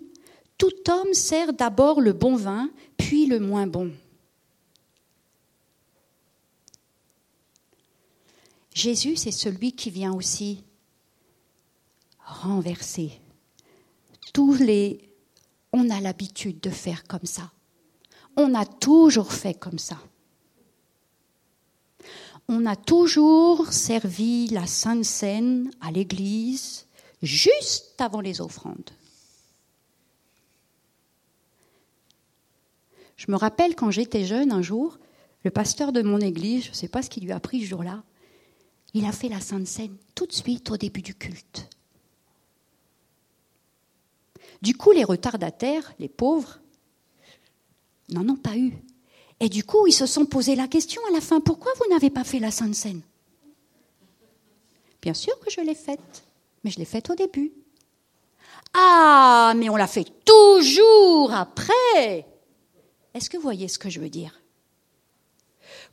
tout 0.57 0.89
homme 0.89 1.13
sert 1.13 1.53
d'abord 1.53 2.01
le 2.01 2.13
bon 2.13 2.35
vin, 2.35 2.69
puis 2.97 3.25
le 3.25 3.39
moins 3.39 3.67
bon. 3.67 3.91
Jésus, 8.73 9.15
c'est 9.15 9.31
celui 9.31 9.71
qui 9.71 9.89
vient 9.89 10.13
aussi 10.13 10.63
renverser 12.25 13.21
tous 14.33 14.55
les... 14.55 14.99
On 15.71 15.89
a 15.89 15.99
l'habitude 15.99 16.59
de 16.61 16.69
faire 16.69 17.03
comme 17.05 17.25
ça. 17.25 17.51
On 18.37 18.53
a 18.53 18.65
toujours 18.65 19.31
fait 19.33 19.53
comme 19.53 19.79
ça. 19.79 19.97
On 22.47 22.65
a 22.65 22.75
toujours 22.75 23.71
servi 23.71 24.47
la 24.47 24.67
Sainte 24.67 25.05
Seine 25.05 25.71
à 25.81 25.91
l'Église 25.91 26.85
juste 27.21 27.95
avant 27.99 28.21
les 28.21 28.41
offrandes. 28.41 28.91
Je 33.15 33.31
me 33.31 33.37
rappelle 33.37 33.75
quand 33.75 33.91
j'étais 33.91 34.25
jeune 34.25 34.51
un 34.51 34.61
jour, 34.61 34.99
le 35.43 35.51
pasteur 35.51 35.91
de 35.91 36.01
mon 36.01 36.19
église, 36.19 36.65
je 36.65 36.69
ne 36.69 36.75
sais 36.75 36.87
pas 36.87 37.01
ce 37.01 37.09
qu'il 37.09 37.23
lui 37.23 37.31
a 37.31 37.39
pris 37.39 37.61
ce 37.61 37.67
jour-là, 37.67 38.03
il 38.93 39.05
a 39.05 39.11
fait 39.11 39.29
la 39.29 39.39
Sainte 39.39 39.67
Seine 39.67 39.95
tout 40.15 40.25
de 40.25 40.33
suite 40.33 40.71
au 40.71 40.77
début 40.77 41.01
du 41.01 41.15
culte. 41.15 41.69
Du 44.61 44.75
coup, 44.75 44.91
les 44.91 45.03
retardataires, 45.03 45.93
les 45.99 46.07
pauvres, 46.07 46.59
n'en 48.09 48.27
ont 48.29 48.37
pas 48.37 48.57
eu. 48.57 48.73
Et 49.39 49.49
du 49.49 49.63
coup, 49.63 49.85
ils 49.85 49.93
se 49.93 50.05
sont 50.05 50.25
posé 50.25 50.55
la 50.55 50.67
question 50.67 51.01
à 51.09 51.11
la 51.11 51.21
fin, 51.21 51.41
pourquoi 51.41 51.71
vous 51.77 51.93
n'avez 51.93 52.09
pas 52.09 52.23
fait 52.23 52.39
la 52.39 52.51
Sainte 52.51 52.75
Seine? 52.75 53.01
Bien 55.01 55.13
sûr 55.13 55.37
que 55.39 55.51
je 55.51 55.61
l'ai 55.61 55.75
faite, 55.75 56.23
mais 56.63 56.71
je 56.71 56.79
l'ai 56.79 56.85
faite 56.85 57.09
au 57.09 57.15
début. 57.15 57.51
Ah, 58.73 59.53
mais 59.55 59.69
on 59.69 59.75
l'a 59.75 59.87
fait 59.87 60.07
toujours 60.25 61.33
après. 61.33 62.25
Est-ce 63.15 63.29
que 63.29 63.37
vous 63.37 63.43
voyez 63.43 63.69
ce 63.69 63.79
que 63.79 63.89
je 63.89 64.01
veux 64.01 64.09
dire? 64.09 64.41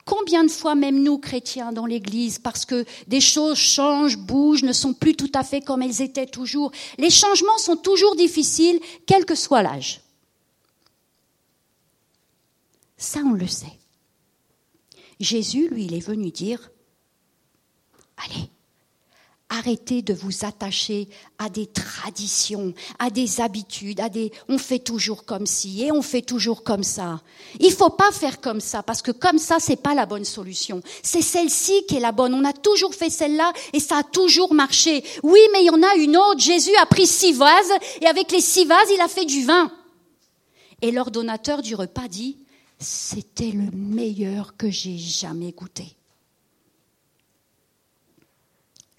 Combien 0.04 0.42
de 0.42 0.50
fois 0.50 0.74
même 0.74 1.00
nous, 1.00 1.18
chrétiens, 1.18 1.72
dans 1.72 1.86
l'Église, 1.86 2.40
parce 2.40 2.66
que 2.66 2.84
des 3.06 3.20
choses 3.20 3.56
changent, 3.56 4.18
bougent, 4.18 4.64
ne 4.64 4.72
sont 4.72 4.92
plus 4.92 5.14
tout 5.14 5.30
à 5.32 5.44
fait 5.44 5.60
comme 5.60 5.82
elles 5.82 6.02
étaient 6.02 6.26
toujours, 6.26 6.72
les 6.98 7.10
changements 7.10 7.58
sont 7.58 7.76
toujours 7.76 8.16
difficiles, 8.16 8.80
quel 9.06 9.24
que 9.24 9.36
soit 9.36 9.62
l'âge. 9.62 10.00
Ça, 12.96 13.20
on 13.24 13.34
le 13.34 13.46
sait. 13.46 13.78
Jésus, 15.20 15.68
lui, 15.68 15.84
il 15.84 15.94
est 15.94 16.00
venu 16.00 16.32
dire, 16.32 16.72
allez, 18.16 18.50
Arrêtez 19.54 20.00
de 20.00 20.14
vous 20.14 20.46
attacher 20.46 21.08
à 21.36 21.50
des 21.50 21.66
traditions, 21.66 22.72
à 22.98 23.10
des 23.10 23.42
habitudes, 23.42 24.00
à 24.00 24.08
des 24.08 24.32
on 24.48 24.56
fait 24.56 24.78
toujours 24.78 25.26
comme 25.26 25.44
ci 25.44 25.82
et 25.82 25.92
on 25.92 26.00
fait 26.00 26.22
toujours 26.22 26.64
comme 26.64 26.82
ça. 26.82 27.20
Il 27.60 27.70
faut 27.70 27.90
pas 27.90 28.10
faire 28.12 28.40
comme 28.40 28.60
ça 28.60 28.82
parce 28.82 29.02
que 29.02 29.10
comme 29.10 29.36
ça 29.36 29.58
c'est 29.60 29.76
pas 29.76 29.92
la 29.92 30.06
bonne 30.06 30.24
solution. 30.24 30.80
C'est 31.02 31.20
celle-ci 31.20 31.84
qui 31.86 31.96
est 31.96 32.00
la 32.00 32.12
bonne. 32.12 32.32
On 32.32 32.46
a 32.46 32.54
toujours 32.54 32.94
fait 32.94 33.10
celle-là 33.10 33.52
et 33.74 33.80
ça 33.80 33.98
a 33.98 34.02
toujours 34.02 34.54
marché. 34.54 35.04
Oui, 35.22 35.40
mais 35.52 35.64
il 35.64 35.66
y 35.66 35.70
en 35.70 35.82
a 35.82 35.96
une 35.96 36.16
autre. 36.16 36.40
Jésus 36.40 36.74
a 36.80 36.86
pris 36.86 37.06
six 37.06 37.34
vases 37.34 37.72
et 38.00 38.06
avec 38.06 38.32
les 38.32 38.40
six 38.40 38.64
vases, 38.64 38.88
il 38.94 39.02
a 39.02 39.08
fait 39.08 39.26
du 39.26 39.44
vin. 39.44 39.70
Et 40.80 40.92
l'ordonnateur 40.92 41.60
du 41.60 41.74
repas 41.74 42.08
dit 42.08 42.38
c'était 42.78 43.52
le 43.52 43.70
meilleur 43.76 44.56
que 44.56 44.70
j'ai 44.70 44.96
jamais 44.96 45.52
goûté 45.52 45.94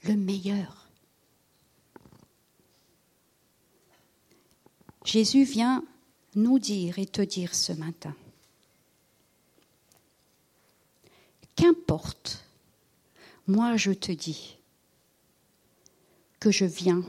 le 0.04 0.16
meilleur. 0.16 0.88
Jésus 5.06 5.44
vient 5.44 5.84
nous 6.36 6.60
dire 6.60 6.98
et 6.98 7.06
te 7.06 7.22
dire 7.22 7.54
ce 7.54 7.74
matin, 7.74 8.16
qu'importe, 11.56 12.46
moi 13.48 13.76
je 13.78 13.92
te 13.92 14.12
dis 14.12 14.58
que 16.40 16.52
je 16.52 16.66
viens 16.66 17.04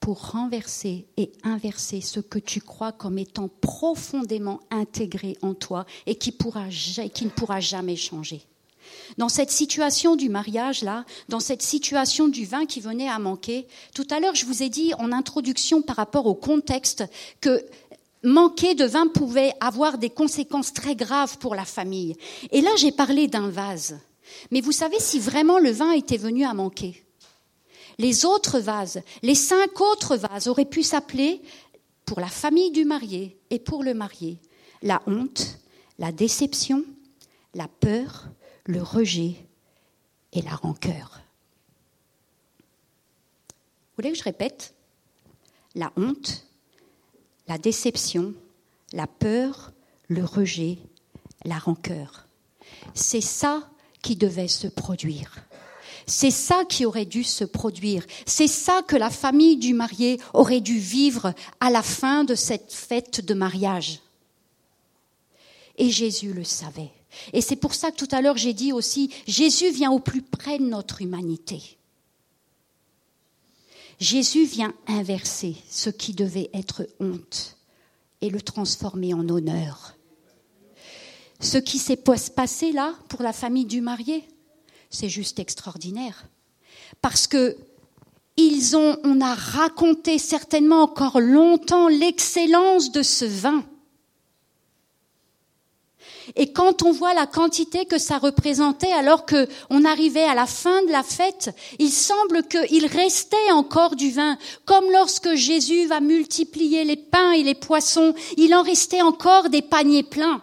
pour 0.00 0.30
renverser 0.30 1.06
et 1.16 1.32
inverser 1.42 2.00
ce 2.00 2.20
que 2.20 2.38
tu 2.38 2.60
crois 2.60 2.92
comme 2.92 3.18
étant 3.18 3.48
profondément 3.48 4.60
intégré 4.70 5.36
en 5.42 5.54
toi 5.54 5.84
et 6.06 6.16
qui, 6.16 6.30
ne 6.32 7.28
pourra 7.28 7.60
jamais 7.60 7.96
changer. 7.96 8.42
Dans 9.18 9.28
cette 9.28 9.50
situation 9.50 10.16
du 10.16 10.28
mariage, 10.28 10.82
là, 10.82 11.04
dans 11.28 11.40
cette 11.40 11.62
situation 11.62 12.28
du 12.28 12.44
vin 12.44 12.66
qui 12.66 12.80
venait 12.80 13.08
à 13.08 13.18
manquer, 13.18 13.66
tout 13.94 14.06
à 14.10 14.20
l'heure, 14.20 14.34
je 14.34 14.46
vous 14.46 14.62
ai 14.62 14.68
dit 14.68 14.92
en 14.98 15.12
introduction 15.12 15.82
par 15.82 15.96
rapport 15.96 16.26
au 16.26 16.34
contexte 16.34 17.04
que 17.40 17.64
manquer 18.22 18.74
de 18.74 18.84
vin 18.84 19.06
pouvait 19.06 19.52
avoir 19.60 19.98
des 19.98 20.10
conséquences 20.10 20.72
très 20.72 20.94
graves 20.94 21.38
pour 21.38 21.54
la 21.54 21.64
famille. 21.64 22.16
Et 22.52 22.60
là, 22.60 22.70
j'ai 22.76 22.92
parlé 22.92 23.28
d'un 23.28 23.48
vase. 23.48 23.98
Mais 24.50 24.60
vous 24.60 24.72
savez 24.72 25.00
si 25.00 25.18
vraiment 25.18 25.58
le 25.58 25.70
vin 25.70 25.92
était 25.92 26.16
venu 26.16 26.44
à 26.44 26.54
manquer? 26.54 27.04
Les 27.98 28.24
autres 28.24 28.60
vases, 28.60 29.02
les 29.22 29.34
cinq 29.34 29.80
autres 29.80 30.16
vases 30.16 30.48
auraient 30.48 30.64
pu 30.64 30.82
s'appeler, 30.82 31.42
pour 32.10 32.18
la 32.18 32.26
famille 32.26 32.72
du 32.72 32.84
marié 32.84 33.38
et 33.50 33.60
pour 33.60 33.84
le 33.84 33.94
marié, 33.94 34.40
la 34.82 35.00
honte, 35.06 35.60
la 36.00 36.10
déception, 36.10 36.84
la 37.54 37.68
peur, 37.68 38.26
le 38.70 38.82
rejet 38.82 39.34
et 40.32 40.42
la 40.42 40.54
rancœur. 40.54 41.20
Vous 43.48 44.02
voulez 44.02 44.12
que 44.12 44.18
je 44.18 44.24
répète? 44.24 44.74
La 45.74 45.92
honte, 45.96 46.46
la 47.48 47.58
déception, 47.58 48.34
la 48.92 49.06
peur, 49.06 49.72
le 50.08 50.24
rejet, 50.24 50.78
la 51.44 51.58
rancœur. 51.58 52.26
C'est 52.94 53.20
ça 53.20 53.68
qui 54.02 54.16
devait 54.16 54.48
se 54.48 54.66
produire. 54.66 55.36
C'est 56.06 56.30
ça 56.30 56.64
qui 56.64 56.86
aurait 56.86 57.04
dû 57.04 57.22
se 57.22 57.44
produire. 57.44 58.04
C'est 58.26 58.48
ça 58.48 58.82
que 58.82 58.96
la 58.96 59.10
famille 59.10 59.56
du 59.56 59.74
marié 59.74 60.20
aurait 60.32 60.60
dû 60.60 60.78
vivre 60.78 61.34
à 61.60 61.70
la 61.70 61.82
fin 61.82 62.24
de 62.24 62.34
cette 62.34 62.72
fête 62.72 63.24
de 63.24 63.34
mariage. 63.34 64.00
Et 65.76 65.90
Jésus 65.90 66.32
le 66.32 66.44
savait. 66.44 66.90
Et 67.32 67.40
c'est 67.40 67.56
pour 67.56 67.74
ça 67.74 67.90
que 67.90 67.96
tout 67.96 68.08
à 68.10 68.20
l'heure 68.20 68.36
j'ai 68.36 68.54
dit 68.54 68.72
aussi, 68.72 69.10
Jésus 69.26 69.70
vient 69.70 69.90
au 69.90 69.98
plus 69.98 70.22
près 70.22 70.58
de 70.58 70.64
notre 70.64 71.02
humanité. 71.02 71.78
Jésus 73.98 74.44
vient 74.44 74.72
inverser 74.86 75.56
ce 75.68 75.90
qui 75.90 76.14
devait 76.14 76.50
être 76.54 76.86
honte 77.00 77.56
et 78.22 78.30
le 78.30 78.40
transformer 78.40 79.12
en 79.12 79.28
honneur. 79.28 79.96
Ce 81.38 81.58
qui 81.58 81.78
s'est 81.78 81.96
passé 81.96 82.72
là 82.72 82.94
pour 83.08 83.22
la 83.22 83.32
famille 83.32 83.66
du 83.66 83.80
marié, 83.80 84.26
c'est 84.90 85.08
juste 85.08 85.38
extraordinaire. 85.38 86.26
Parce 87.02 87.26
que 87.26 87.56
ont, 88.74 88.96
on 89.04 89.20
a 89.20 89.34
raconté 89.34 90.18
certainement 90.18 90.82
encore 90.82 91.20
longtemps 91.20 91.88
l'excellence 91.88 92.90
de 92.90 93.02
ce 93.02 93.24
vin. 93.24 93.64
Et 96.36 96.52
quand 96.52 96.82
on 96.82 96.92
voit 96.92 97.14
la 97.14 97.26
quantité 97.26 97.86
que 97.86 97.98
ça 97.98 98.18
représentait 98.18 98.92
alors 98.92 99.26
que 99.26 99.48
on 99.68 99.84
arrivait 99.84 100.24
à 100.24 100.34
la 100.34 100.46
fin 100.46 100.82
de 100.84 100.90
la 100.90 101.02
fête, 101.02 101.50
il 101.78 101.90
semble 101.90 102.44
qu'il 102.44 102.86
restait 102.86 103.50
encore 103.52 103.96
du 103.96 104.10
vin. 104.10 104.38
Comme 104.64 104.90
lorsque 104.92 105.34
Jésus 105.34 105.86
va 105.86 106.00
multiplier 106.00 106.84
les 106.84 106.96
pains 106.96 107.32
et 107.32 107.42
les 107.42 107.54
poissons, 107.54 108.14
il 108.36 108.54
en 108.54 108.62
restait 108.62 109.02
encore 109.02 109.48
des 109.48 109.62
paniers 109.62 110.02
pleins. 110.02 110.42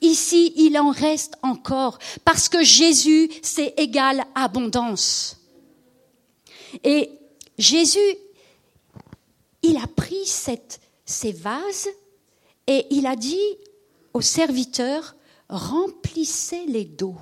Ici, 0.00 0.52
il 0.56 0.78
en 0.78 0.90
reste 0.90 1.34
encore, 1.42 1.98
parce 2.24 2.48
que 2.48 2.62
Jésus, 2.62 3.30
c'est 3.42 3.74
égal 3.76 4.24
abondance. 4.34 5.36
Et 6.82 7.10
Jésus, 7.58 7.98
il 9.62 9.76
a 9.76 9.86
pris 9.86 10.24
ces 10.24 11.32
vases 11.32 11.88
et 12.66 12.86
il 12.90 13.06
a 13.06 13.16
dit 13.16 13.38
aux 14.14 14.20
serviteurs, 14.20 15.16
remplissez-les 15.48 16.84
d'eau. 16.84 17.16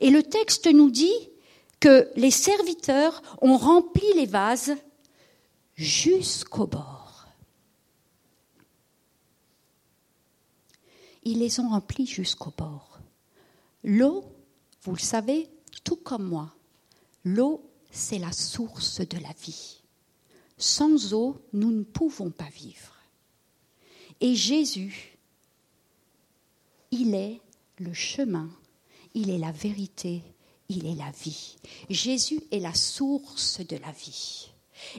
Et 0.00 0.10
le 0.10 0.22
texte 0.22 0.66
nous 0.66 0.90
dit 0.90 1.30
que 1.80 2.10
les 2.16 2.30
serviteurs 2.30 3.22
ont 3.42 3.56
rempli 3.56 4.06
les 4.14 4.26
vases 4.26 4.74
jusqu'au 5.74 6.66
bord. 6.66 7.26
Ils 11.24 11.40
les 11.40 11.60
ont 11.60 11.68
remplis 11.68 12.06
jusqu'au 12.06 12.52
bord. 12.56 13.00
L'eau, 13.82 14.24
vous 14.82 14.92
le 14.92 15.00
savez, 15.00 15.48
tout 15.84 15.96
comme 15.96 16.24
moi, 16.24 16.54
l'eau, 17.24 17.68
c'est 17.90 18.18
la 18.18 18.32
source 18.32 19.00
de 19.00 19.18
la 19.18 19.32
vie. 19.42 19.82
Sans 20.58 21.12
eau, 21.12 21.36
nous 21.52 21.72
ne 21.72 21.82
pouvons 21.82 22.30
pas 22.30 22.48
vivre. 22.48 22.94
Et 24.20 24.34
Jésus 24.34 25.15
il 26.90 27.14
est 27.14 27.40
le 27.78 27.92
chemin, 27.92 28.48
il 29.14 29.30
est 29.30 29.38
la 29.38 29.52
vérité, 29.52 30.22
il 30.68 30.86
est 30.86 30.94
la 30.94 31.10
vie. 31.22 31.56
Jésus 31.90 32.40
est 32.50 32.60
la 32.60 32.74
source 32.74 33.60
de 33.60 33.76
la 33.76 33.92
vie. 33.92 34.48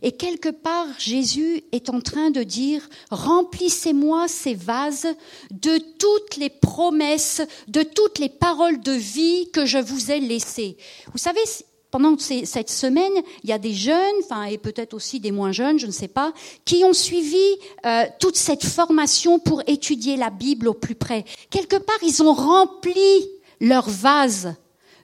Et 0.02 0.14
quelque 0.14 0.50
part, 0.50 0.88
Jésus 0.98 1.64
est 1.72 1.90
en 1.90 2.02
train 2.02 2.32
de 2.32 2.44
dire, 2.44 2.88
remplissez-moi 3.12 4.28
ces 4.28 4.56
vases 4.56 5.08
de 5.52 5.78
toutes 6.00 6.38
les 6.38 6.50
promesses, 6.50 7.42
de 7.68 7.84
toutes 7.84 8.20
les 8.20 8.30
paroles 8.30 8.82
de 8.82 8.92
vie 8.92 9.50
que 9.52 9.66
je 9.66 9.78
vous 9.78 10.12
ai 10.12 10.20
laissées. 10.20 10.78
Vous 11.12 11.20
savez, 11.20 11.42
pendant 11.92 12.18
cette 12.18 12.70
semaine, 12.70 13.14
il 13.44 13.50
y 13.50 13.54
a 13.54 13.58
des 13.58 13.74
jeunes, 13.74 14.16
enfin, 14.24 14.44
et 14.44 14.58
peut-être 14.58 14.94
aussi 14.94 15.20
des 15.20 15.32
moins 15.32 15.52
jeunes, 15.52 15.80
je 15.80 15.88
ne 15.88 15.92
sais 15.92 16.10
pas, 16.10 16.34
qui 16.66 16.84
ont 16.84 16.94
suivi 16.94 17.38
euh, 17.86 18.04
toute 18.20 18.36
cette 18.36 18.66
formation 18.66 19.40
pour 19.40 19.64
étudier 19.68 20.18
la 20.18 20.30
Bible 20.30 20.68
au 20.68 20.74
plus 20.74 20.96
près. 20.96 21.24
Quelque 21.50 21.78
part, 21.78 21.98
ils 22.04 22.22
ont 22.22 22.34
rempli 22.34 23.30
leur 23.62 23.90
vase 23.90 24.56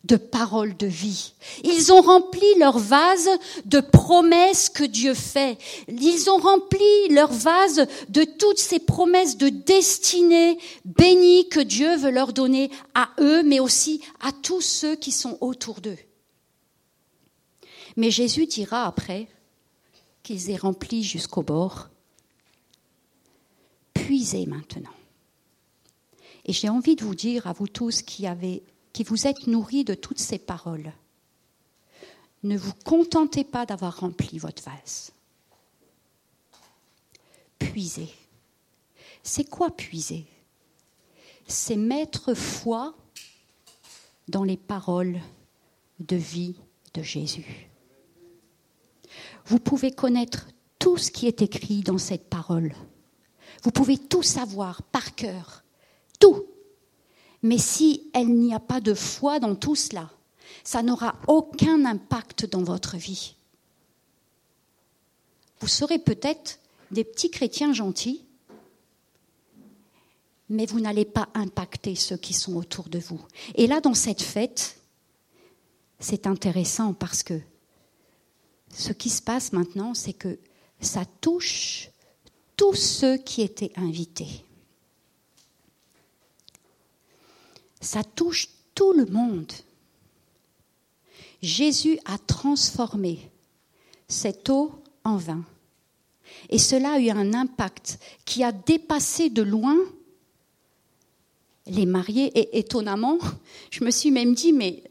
de 0.03 0.17
paroles 0.17 0.75
de 0.75 0.87
vie. 0.87 1.33
Ils 1.63 1.93
ont 1.93 2.01
rempli 2.01 2.45
leur 2.59 2.77
vase 2.77 3.29
de 3.63 3.79
promesses 3.79 4.67
que 4.67 4.83
Dieu 4.83 5.13
fait. 5.13 5.57
Ils 5.87 6.29
ont 6.29 6.37
rempli 6.37 7.07
leur 7.09 7.31
vase 7.31 7.87
de 8.09 8.25
toutes 8.25 8.59
ces 8.59 8.79
promesses 8.79 9.37
de 9.37 9.47
destinée 9.47 10.57
bénie 10.83 11.47
que 11.47 11.61
Dieu 11.61 11.95
veut 11.95 12.11
leur 12.11 12.33
donner 12.33 12.69
à 12.93 13.09
eux, 13.21 13.43
mais 13.43 13.61
aussi 13.61 14.01
à 14.21 14.31
tous 14.33 14.61
ceux 14.61 14.95
qui 14.95 15.11
sont 15.11 15.37
autour 15.39 15.79
d'eux. 15.79 15.97
Mais 17.95 18.11
Jésus 18.11 18.47
dira 18.47 18.85
après 18.85 19.27
qu'ils 20.23 20.49
aient 20.49 20.57
rempli 20.57 21.03
jusqu'au 21.03 21.43
bord. 21.43 21.89
Puisez 23.93 24.45
maintenant. 24.45 24.93
Et 26.45 26.53
j'ai 26.53 26.69
envie 26.69 26.95
de 26.95 27.03
vous 27.03 27.15
dire 27.15 27.47
à 27.47 27.53
vous 27.53 27.67
tous 27.67 28.01
qui, 28.01 28.27
avez, 28.27 28.63
qui 28.91 29.03
vous 29.03 29.27
êtes 29.27 29.47
nourris 29.47 29.83
de 29.83 29.93
toutes 29.93 30.19
ces 30.19 30.39
paroles, 30.39 30.91
ne 32.43 32.57
vous 32.57 32.73
contentez 32.83 33.43
pas 33.43 33.65
d'avoir 33.65 33.99
rempli 33.99 34.37
votre 34.37 34.63
vase. 34.63 35.11
Puisez. 37.59 38.09
C'est 39.23 39.49
quoi 39.49 39.71
puiser? 39.71 40.25
C'est 41.47 41.77
mettre 41.77 42.33
foi 42.33 42.93
dans 44.27 44.43
les 44.43 44.57
paroles 44.57 45.19
de 45.99 46.17
vie 46.17 46.55
de 46.93 47.01
Jésus. 47.01 47.69
Vous 49.45 49.59
pouvez 49.59 49.91
connaître 49.91 50.47
tout 50.79 50.97
ce 50.97 51.11
qui 51.11 51.27
est 51.27 51.41
écrit 51.41 51.81
dans 51.81 51.97
cette 51.97 52.29
parole. 52.29 52.73
Vous 53.63 53.71
pouvez 53.71 53.97
tout 53.97 54.23
savoir 54.23 54.83
par 54.83 55.15
cœur. 55.15 55.63
Tout. 56.19 56.45
Mais 57.41 57.57
si 57.57 58.09
elle 58.13 58.29
n'y 58.29 58.53
a 58.53 58.59
pas 58.59 58.81
de 58.81 58.93
foi 58.93 59.39
dans 59.39 59.55
tout 59.55 59.75
cela, 59.75 60.09
ça 60.63 60.83
n'aura 60.83 61.15
aucun 61.27 61.85
impact 61.85 62.45
dans 62.49 62.63
votre 62.63 62.97
vie. 62.97 63.35
Vous 65.59 65.67
serez 65.67 65.99
peut-être 65.99 66.59
des 66.91 67.03
petits 67.03 67.31
chrétiens 67.31 67.73
gentils, 67.73 68.25
mais 70.49 70.65
vous 70.65 70.79
n'allez 70.79 71.05
pas 71.05 71.29
impacter 71.33 71.95
ceux 71.95 72.17
qui 72.17 72.33
sont 72.33 72.55
autour 72.55 72.89
de 72.89 72.99
vous. 72.99 73.21
Et 73.55 73.67
là, 73.67 73.81
dans 73.81 73.93
cette 73.93 74.21
fête, 74.21 74.81
c'est 75.99 76.27
intéressant 76.27 76.93
parce 76.93 77.23
que 77.23 77.39
ce 78.75 78.91
qui 78.91 79.09
se 79.09 79.21
passe 79.21 79.53
maintenant, 79.53 79.93
c'est 79.93 80.13
que 80.13 80.39
ça 80.81 81.05
touche 81.21 81.89
tous 82.57 82.75
ceux 82.75 83.17
qui 83.17 83.41
étaient 83.41 83.71
invités. 83.75 84.43
Ça 87.81 88.03
touche 88.03 88.49
tout 88.75 88.93
le 88.93 89.05
monde. 89.05 89.51
Jésus 91.41 91.99
a 92.05 92.17
transformé 92.17 93.29
cette 94.07 94.49
eau 94.49 94.71
en 95.03 95.17
vin. 95.17 95.43
Et 96.49 96.57
cela 96.57 96.93
a 96.93 96.99
eu 96.99 97.09
un 97.09 97.33
impact 97.33 97.99
qui 98.25 98.43
a 98.43 98.51
dépassé 98.51 99.29
de 99.29 99.41
loin 99.41 99.77
les 101.65 101.85
mariés. 101.85 102.31
Et 102.37 102.59
étonnamment, 102.59 103.17
je 103.71 103.83
me 103.83 103.91
suis 103.91 104.11
même 104.11 104.33
dit, 104.33 104.53
mais 104.53 104.83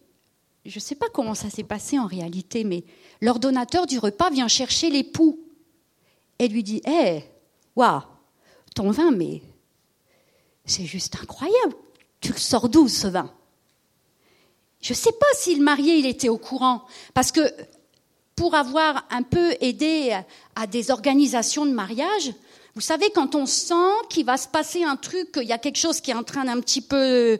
je 0.64 0.76
ne 0.76 0.80
sais 0.80 0.94
pas 0.94 1.08
comment 1.12 1.34
ça 1.34 1.50
s'est 1.50 1.64
passé 1.64 1.98
en 1.98 2.06
réalité, 2.06 2.64
mais 2.64 2.84
l'ordonnateur 3.22 3.86
du 3.86 3.98
repas 3.98 4.28
vient 4.28 4.48
chercher 4.48 4.90
l'époux 4.90 5.38
et 6.38 6.48
lui 6.48 6.62
dit 6.62 6.82
Hé, 6.84 7.24
waouh, 7.76 8.02
ton 8.74 8.90
vin, 8.90 9.12
mais 9.12 9.40
c'est 10.66 10.84
juste 10.84 11.16
incroyable. 11.22 11.74
Tu 12.20 12.32
le 12.32 12.38
sors 12.38 12.68
d'où 12.68 12.88
ce 12.88 13.06
vin? 13.06 13.32
Je 14.82 14.92
ne 14.92 14.96
sais 14.96 15.12
pas 15.12 15.26
si 15.34 15.54
le 15.54 15.62
marié 15.62 15.96
il 15.96 16.06
était 16.06 16.28
au 16.28 16.36
courant, 16.36 16.84
parce 17.14 17.32
que 17.32 17.40
pour 18.34 18.54
avoir 18.54 19.06
un 19.10 19.22
peu 19.22 19.54
aidé 19.60 20.18
à 20.56 20.66
des 20.66 20.90
organisations 20.90 21.64
de 21.64 21.70
mariage, 21.70 22.34
vous 22.74 22.80
savez, 22.80 23.10
quand 23.10 23.34
on 23.34 23.46
sent 23.46 23.74
qu'il 24.08 24.24
va 24.24 24.36
se 24.36 24.48
passer 24.48 24.82
un 24.82 24.96
truc, 24.96 25.30
qu'il 25.32 25.44
y 25.44 25.52
a 25.52 25.58
quelque 25.58 25.76
chose 25.76 26.00
qui 26.00 26.10
est 26.10 26.14
en 26.14 26.24
train 26.24 26.46
d'un 26.46 26.60
petit 26.60 26.80
peu 26.80 27.38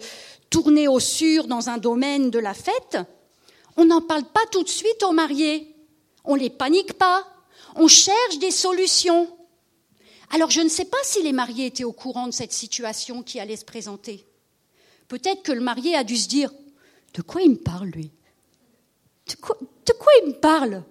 tourner 0.50 0.86
au 0.86 1.00
sûr 1.00 1.46
dans 1.48 1.70
un 1.70 1.78
domaine 1.78 2.30
de 2.30 2.38
la 2.38 2.54
fête, 2.54 2.98
on 3.76 3.86
n'en 3.86 4.02
parle 4.02 4.24
pas 4.24 4.44
tout 4.52 4.62
de 4.62 4.68
suite 4.68 5.02
aux 5.02 5.12
mariés. 5.12 5.71
On 6.24 6.34
les 6.34 6.50
panique 6.50 6.94
pas. 6.94 7.26
On 7.76 7.88
cherche 7.88 8.38
des 8.38 8.50
solutions. 8.50 9.28
Alors 10.30 10.50
je 10.50 10.60
ne 10.60 10.68
sais 10.68 10.84
pas 10.84 10.98
si 11.02 11.22
les 11.22 11.32
mariés 11.32 11.66
étaient 11.66 11.84
au 11.84 11.92
courant 11.92 12.26
de 12.26 12.32
cette 12.32 12.52
situation 12.52 13.22
qui 13.22 13.38
allait 13.38 13.56
se 13.56 13.64
présenter. 13.64 14.26
Peut-être 15.08 15.42
que 15.42 15.52
le 15.52 15.60
marié 15.60 15.94
a 15.94 16.04
dû 16.04 16.16
se 16.16 16.28
dire 16.28 16.50
De 17.14 17.22
quoi 17.22 17.42
il 17.42 17.50
me 17.50 17.56
parle, 17.56 17.88
lui? 17.88 18.10
De 19.28 19.34
quoi, 19.36 20.12
il 20.22 20.28
me 20.28 20.34
parle? 20.34 20.82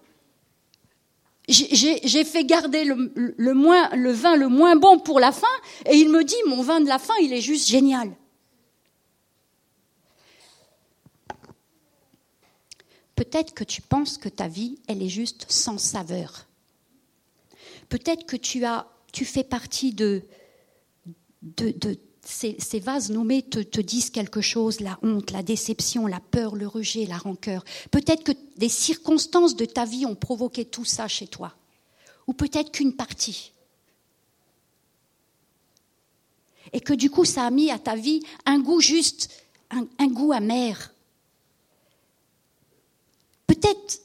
J'ai 1.49 2.23
fait 2.23 2.45
garder 2.45 2.83
le, 2.85 3.11
le 3.35 4.11
vin 4.11 4.35
le 4.35 4.47
moins 4.47 4.75
bon 4.75 4.99
pour 4.99 5.19
la 5.19 5.31
fin, 5.31 5.47
et 5.85 5.95
il 5.95 6.09
me 6.09 6.23
dit 6.23 6.35
Mon 6.47 6.61
vin 6.61 6.81
de 6.81 6.87
la 6.87 6.99
fin, 6.99 7.15
il 7.21 7.33
est 7.33 7.41
juste 7.41 7.67
génial. 7.67 8.11
Peut-être 13.21 13.53
que 13.53 13.63
tu 13.63 13.83
penses 13.83 14.17
que 14.17 14.29
ta 14.29 14.47
vie, 14.47 14.79
elle 14.87 15.03
est 15.03 15.07
juste 15.07 15.45
sans 15.47 15.77
saveur. 15.77 16.47
Peut-être 17.87 18.25
que 18.25 18.35
tu, 18.35 18.65
as, 18.65 18.87
tu 19.13 19.25
fais 19.25 19.43
partie 19.43 19.93
de, 19.93 20.23
ces, 22.23 22.79
vases 22.79 23.11
nommés 23.11 23.43
te, 23.43 23.79
disent 23.79 24.09
quelque 24.09 24.41
chose, 24.41 24.79
la 24.79 24.97
honte, 25.03 25.29
la 25.29 25.43
déception, 25.43 26.07
la 26.07 26.19
peur, 26.19 26.55
le 26.55 26.65
rejet, 26.67 27.05
la 27.05 27.19
rancœur. 27.19 27.63
Peut-être 27.91 28.23
que 28.23 28.31
des 28.57 28.69
circonstances 28.69 29.55
de 29.55 29.65
ta 29.65 29.85
vie 29.85 30.07
ont 30.07 30.15
provoqué 30.15 30.65
tout 30.65 30.85
ça 30.85 31.07
chez 31.07 31.27
toi. 31.27 31.53
Ou 32.25 32.33
peut-être 32.33 32.71
qu'une 32.71 32.95
partie. 32.95 33.53
Et 36.73 36.81
que 36.81 36.93
du 36.93 37.11
coup, 37.11 37.25
ça 37.25 37.45
a 37.45 37.51
mis 37.51 37.69
à 37.69 37.77
ta 37.77 37.95
vie 37.95 38.23
un 38.47 38.57
goût 38.57 38.81
juste, 38.81 39.29
un, 39.69 40.07
goût 40.07 40.31
amer. 40.31 40.95
Peut-être 43.51 44.01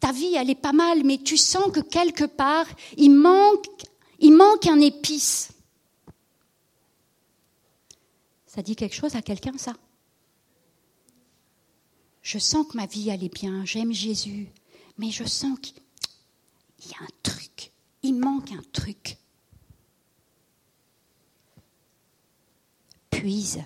ta 0.00 0.12
vie, 0.12 0.34
elle 0.34 0.48
est 0.48 0.54
pas 0.54 0.72
mal, 0.72 1.04
mais 1.04 1.18
tu 1.18 1.36
sens 1.36 1.70
que 1.70 1.80
quelque 1.80 2.24
part, 2.24 2.64
il 2.96 3.10
manque, 3.10 3.66
il 4.18 4.32
un 4.40 4.80
épice. 4.80 5.52
Ça 8.46 8.62
dit 8.62 8.74
quelque 8.74 8.94
chose 8.94 9.14
à 9.14 9.20
quelqu'un, 9.20 9.58
ça? 9.58 9.74
Je 12.22 12.38
sens 12.38 12.66
que 12.66 12.78
ma 12.78 12.86
vie, 12.86 13.10
elle 13.10 13.22
est 13.22 13.34
bien, 13.34 13.66
j'aime 13.66 13.92
Jésus, 13.92 14.50
mais 14.96 15.10
je 15.10 15.24
sens 15.24 15.58
qu'il 15.58 15.76
y 16.86 16.94
a 16.94 17.02
un 17.02 17.12
truc, 17.22 17.72
il 18.02 18.14
manque 18.14 18.52
un 18.52 18.62
truc. 18.72 19.18
puise, 23.10 23.62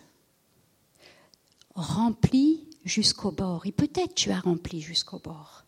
remplis 1.75 2.69
jusqu'au 2.87 3.33
bord. 3.33 3.67
Et 3.67 3.73
peut-être 3.73 4.15
tu 4.15 4.31
as 4.31 4.41
rempli 4.41 4.81
jusqu'au 4.81 5.19
bord, 5.19 5.65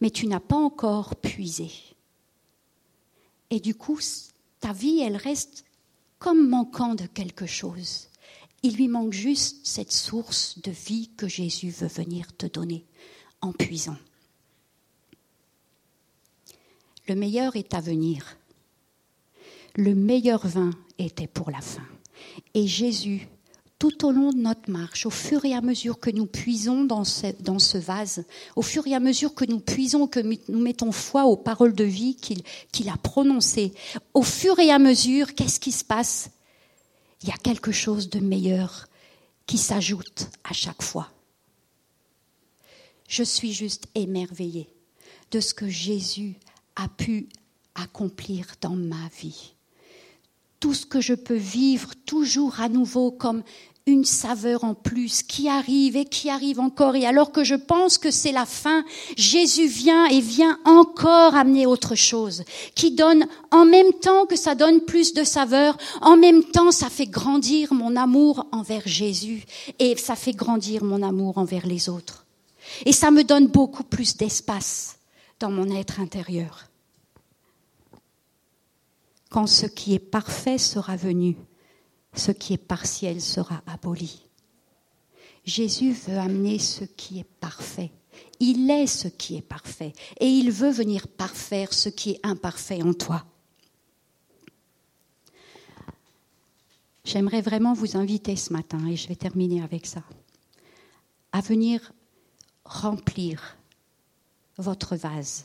mais 0.00 0.10
tu 0.10 0.26
n'as 0.26 0.40
pas 0.40 0.56
encore 0.56 1.16
puisé. 1.16 1.70
Et 3.50 3.60
du 3.60 3.74
coup, 3.74 3.98
ta 4.60 4.72
vie, 4.72 5.00
elle 5.00 5.16
reste 5.16 5.64
comme 6.18 6.48
manquant 6.48 6.94
de 6.94 7.06
quelque 7.06 7.46
chose. 7.46 8.08
Il 8.62 8.76
lui 8.76 8.88
manque 8.88 9.12
juste 9.12 9.66
cette 9.66 9.92
source 9.92 10.58
de 10.60 10.70
vie 10.70 11.10
que 11.16 11.28
Jésus 11.28 11.70
veut 11.70 11.88
venir 11.88 12.34
te 12.36 12.46
donner 12.46 12.84
en 13.40 13.52
puisant. 13.52 13.96
Le 17.08 17.14
meilleur 17.14 17.56
est 17.56 17.74
à 17.74 17.80
venir. 17.80 18.36
Le 19.76 19.94
meilleur 19.94 20.46
vin 20.46 20.70
était 20.98 21.26
pour 21.26 21.50
la 21.50 21.60
fin. 21.60 21.86
Et 22.54 22.66
Jésus, 22.66 23.26
tout 23.80 24.04
au 24.06 24.12
long 24.12 24.30
de 24.30 24.36
notre 24.36 24.70
marche, 24.70 25.06
au 25.06 25.10
fur 25.10 25.46
et 25.46 25.54
à 25.54 25.62
mesure 25.62 25.98
que 25.98 26.10
nous 26.10 26.26
puisons 26.26 26.84
dans 26.84 27.02
ce, 27.02 27.78
vase, 27.78 28.26
au 28.54 28.60
fur 28.60 28.86
et 28.86 28.94
à 28.94 29.00
mesure 29.00 29.34
que 29.34 29.46
nous 29.46 29.58
puisons, 29.58 30.06
que 30.06 30.20
nous 30.20 30.60
mettons 30.60 30.92
foi 30.92 31.24
aux 31.24 31.38
paroles 31.38 31.74
de 31.74 31.84
vie 31.84 32.14
qu'il 32.14 32.88
a 32.90 32.96
prononcées, 32.98 33.72
au 34.12 34.22
fur 34.22 34.58
et 34.58 34.70
à 34.70 34.78
mesure, 34.78 35.34
qu'est-ce 35.34 35.58
qui 35.58 35.72
se 35.72 35.82
passe? 35.84 36.30
Il 37.22 37.30
y 37.30 37.32
a 37.32 37.38
quelque 37.38 37.72
chose 37.72 38.10
de 38.10 38.20
meilleur 38.20 38.86
qui 39.46 39.56
s'ajoute 39.56 40.28
à 40.44 40.52
chaque 40.52 40.82
fois. 40.82 41.08
Je 43.08 43.22
suis 43.22 43.54
juste 43.54 43.86
émerveillée 43.94 44.68
de 45.30 45.40
ce 45.40 45.54
que 45.54 45.68
Jésus 45.70 46.34
a 46.76 46.86
pu 46.86 47.30
accomplir 47.74 48.46
dans 48.60 48.76
ma 48.76 49.08
vie 49.18 49.54
tout 50.60 50.74
ce 50.74 50.84
que 50.84 51.00
je 51.00 51.14
peux 51.14 51.34
vivre 51.34 51.92
toujours 52.04 52.60
à 52.60 52.68
nouveau 52.68 53.10
comme 53.10 53.42
une 53.86 54.04
saveur 54.04 54.64
en 54.64 54.74
plus 54.74 55.22
qui 55.22 55.48
arrive 55.48 55.96
et 55.96 56.04
qui 56.04 56.30
arrive 56.30 56.60
encore. 56.60 56.96
Et 56.96 57.06
alors 57.06 57.32
que 57.32 57.44
je 57.44 57.54
pense 57.54 57.98
que 57.98 58.10
c'est 58.10 58.32
la 58.32 58.46
fin, 58.46 58.84
Jésus 59.16 59.66
vient 59.66 60.06
et 60.06 60.20
vient 60.20 60.58
encore 60.64 61.34
amener 61.34 61.66
autre 61.66 61.94
chose, 61.94 62.44
qui 62.74 62.92
donne 62.92 63.26
en 63.50 63.64
même 63.64 63.92
temps 63.94 64.26
que 64.26 64.36
ça 64.36 64.54
donne 64.54 64.80
plus 64.80 65.14
de 65.14 65.24
saveur, 65.24 65.76
en 66.00 66.16
même 66.16 66.44
temps 66.44 66.70
ça 66.70 66.88
fait 66.88 67.06
grandir 67.06 67.72
mon 67.74 67.96
amour 67.96 68.46
envers 68.52 68.86
Jésus 68.86 69.44
et 69.78 69.96
ça 69.96 70.14
fait 70.14 70.34
grandir 70.34 70.84
mon 70.84 71.02
amour 71.02 71.38
envers 71.38 71.66
les 71.66 71.88
autres. 71.88 72.26
Et 72.86 72.92
ça 72.92 73.10
me 73.10 73.24
donne 73.24 73.48
beaucoup 73.48 73.84
plus 73.84 74.16
d'espace 74.16 74.98
dans 75.40 75.50
mon 75.50 75.74
être 75.74 76.00
intérieur 76.00 76.70
quand 79.30 79.46
ce 79.46 79.66
qui 79.66 79.94
est 79.94 80.00
parfait 80.00 80.58
sera 80.58 80.96
venu, 80.96 81.36
ce 82.14 82.32
qui 82.32 82.54
est 82.54 82.58
partiel 82.58 83.20
sera 83.20 83.62
aboli. 83.66 84.26
Jésus 85.44 85.92
veut 85.92 86.18
amener 86.18 86.58
ce 86.58 86.84
qui 86.84 87.18
est 87.18 87.30
parfait. 87.40 87.90
Il 88.40 88.70
est 88.70 88.86
ce 88.86 89.08
qui 89.08 89.36
est 89.36 89.42
parfait 89.42 89.92
et 90.18 90.26
il 90.26 90.50
veut 90.50 90.70
venir 90.70 91.08
parfaire 91.08 91.72
ce 91.72 91.88
qui 91.88 92.10
est 92.10 92.20
imparfait 92.22 92.82
en 92.82 92.92
toi. 92.92 93.24
J'aimerais 97.04 97.40
vraiment 97.40 97.72
vous 97.72 97.96
inviter 97.96 98.36
ce 98.36 98.52
matin, 98.52 98.86
et 98.86 98.94
je 98.94 99.08
vais 99.08 99.16
terminer 99.16 99.62
avec 99.62 99.86
ça, 99.86 100.02
à 101.32 101.40
venir 101.40 101.92
remplir 102.64 103.56
votre 104.58 104.94
vase 104.94 105.44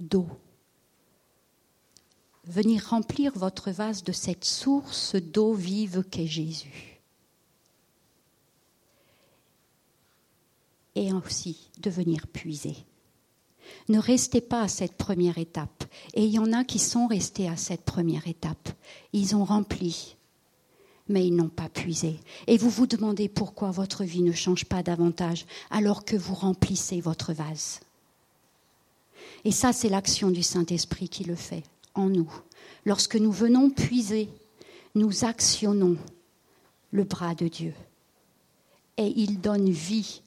d'eau 0.00 0.26
venir 2.50 2.84
remplir 2.88 3.32
votre 3.36 3.70
vase 3.70 4.02
de 4.02 4.12
cette 4.12 4.44
source 4.44 5.14
d'eau 5.14 5.54
vive 5.54 6.04
qu'est 6.10 6.26
Jésus. 6.26 7.00
Et 10.96 11.12
aussi 11.12 11.70
de 11.78 11.88
venir 11.88 12.26
puiser. 12.26 12.76
Ne 13.88 13.98
restez 13.98 14.40
pas 14.40 14.62
à 14.62 14.68
cette 14.68 14.96
première 14.96 15.38
étape. 15.38 15.84
Et 16.14 16.24
il 16.24 16.32
y 16.32 16.38
en 16.38 16.52
a 16.52 16.64
qui 16.64 16.80
sont 16.80 17.06
restés 17.06 17.48
à 17.48 17.56
cette 17.56 17.84
première 17.84 18.26
étape. 18.26 18.68
Ils 19.12 19.36
ont 19.36 19.44
rempli, 19.44 20.16
mais 21.08 21.26
ils 21.26 21.34
n'ont 21.34 21.48
pas 21.48 21.68
puisé. 21.68 22.18
Et 22.48 22.58
vous 22.58 22.70
vous 22.70 22.88
demandez 22.88 23.28
pourquoi 23.28 23.70
votre 23.70 24.02
vie 24.02 24.22
ne 24.22 24.32
change 24.32 24.64
pas 24.64 24.82
davantage 24.82 25.46
alors 25.70 26.04
que 26.04 26.16
vous 26.16 26.34
remplissez 26.34 27.00
votre 27.00 27.32
vase. 27.32 27.80
Et 29.44 29.52
ça, 29.52 29.72
c'est 29.72 29.88
l'action 29.88 30.30
du 30.30 30.42
Saint-Esprit 30.42 31.08
qui 31.08 31.24
le 31.24 31.36
fait 31.36 31.62
en 31.94 32.08
nous. 32.08 32.30
Lorsque 32.84 33.16
nous 33.16 33.32
venons 33.32 33.70
puiser, 33.70 34.28
nous 34.94 35.24
actionnons 35.24 35.96
le 36.90 37.04
bras 37.04 37.34
de 37.34 37.48
Dieu. 37.48 37.74
Et 38.96 39.12
il 39.16 39.40
donne 39.40 39.70
vie 39.70 40.22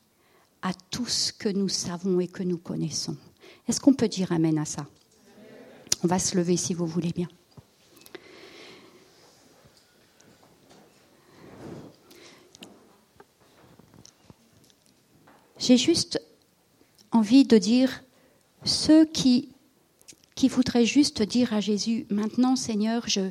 à 0.62 0.74
tout 0.74 1.06
ce 1.06 1.34
que 1.34 1.50
nous 1.50 1.70
savons 1.70 2.20
et 2.20 2.28
que 2.28 2.44
nous 2.44 2.58
connaissons. 2.58 3.18
Est-ce 3.68 3.80
qu'on 3.80 3.94
peut 3.94 4.08
dire 4.08 4.32
Amen 4.32 4.58
à 4.58 4.66
ça? 4.66 4.88
On 6.04 6.08
va 6.08 6.20
se 6.20 6.36
lever 6.38 6.58
si 6.58 6.74
vous 6.74 6.88
voulez 6.88 7.12
bien. 7.12 7.28
J'ai 15.66 15.78
juste 15.78 16.22
envie 17.14 17.46
de 17.46 17.58
dire, 17.58 18.04
ceux 18.66 19.06
qui 19.06 19.53
qui 20.36 20.48
voudrait 20.48 20.86
juste 20.86 21.22
dire 21.22 21.54
à 21.54 21.60
Jésus, 21.60 22.06
maintenant 22.10 22.56
Seigneur, 22.56 23.08
je, 23.08 23.30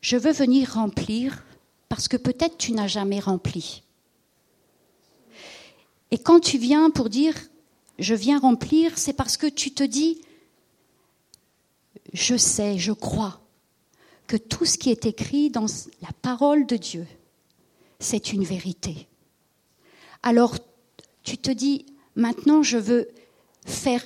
je 0.00 0.16
veux 0.16 0.32
venir 0.32 0.74
remplir 0.74 1.44
parce 1.88 2.08
que 2.08 2.16
peut-être 2.16 2.58
tu 2.58 2.72
n'as 2.72 2.88
jamais 2.88 3.20
rempli. 3.20 3.82
Et 6.10 6.18
quand 6.18 6.40
tu 6.40 6.58
viens 6.58 6.90
pour 6.90 7.10
dire, 7.10 7.34
je 7.98 8.14
viens 8.14 8.38
remplir, 8.38 8.96
c'est 8.98 9.12
parce 9.12 9.36
que 9.36 9.46
tu 9.46 9.72
te 9.72 9.82
dis, 9.82 10.20
je 12.12 12.36
sais, 12.36 12.78
je 12.78 12.92
crois 12.92 13.40
que 14.26 14.36
tout 14.36 14.64
ce 14.64 14.78
qui 14.78 14.90
est 14.90 15.06
écrit 15.06 15.50
dans 15.50 15.66
la 16.02 16.12
parole 16.22 16.66
de 16.66 16.76
Dieu, 16.76 17.06
c'est 17.98 18.32
une 18.32 18.44
vérité. 18.44 19.08
Alors 20.22 20.56
tu 21.22 21.38
te 21.38 21.50
dis, 21.50 21.86
maintenant 22.16 22.62
je 22.62 22.78
veux 22.78 23.08
faire 23.66 24.04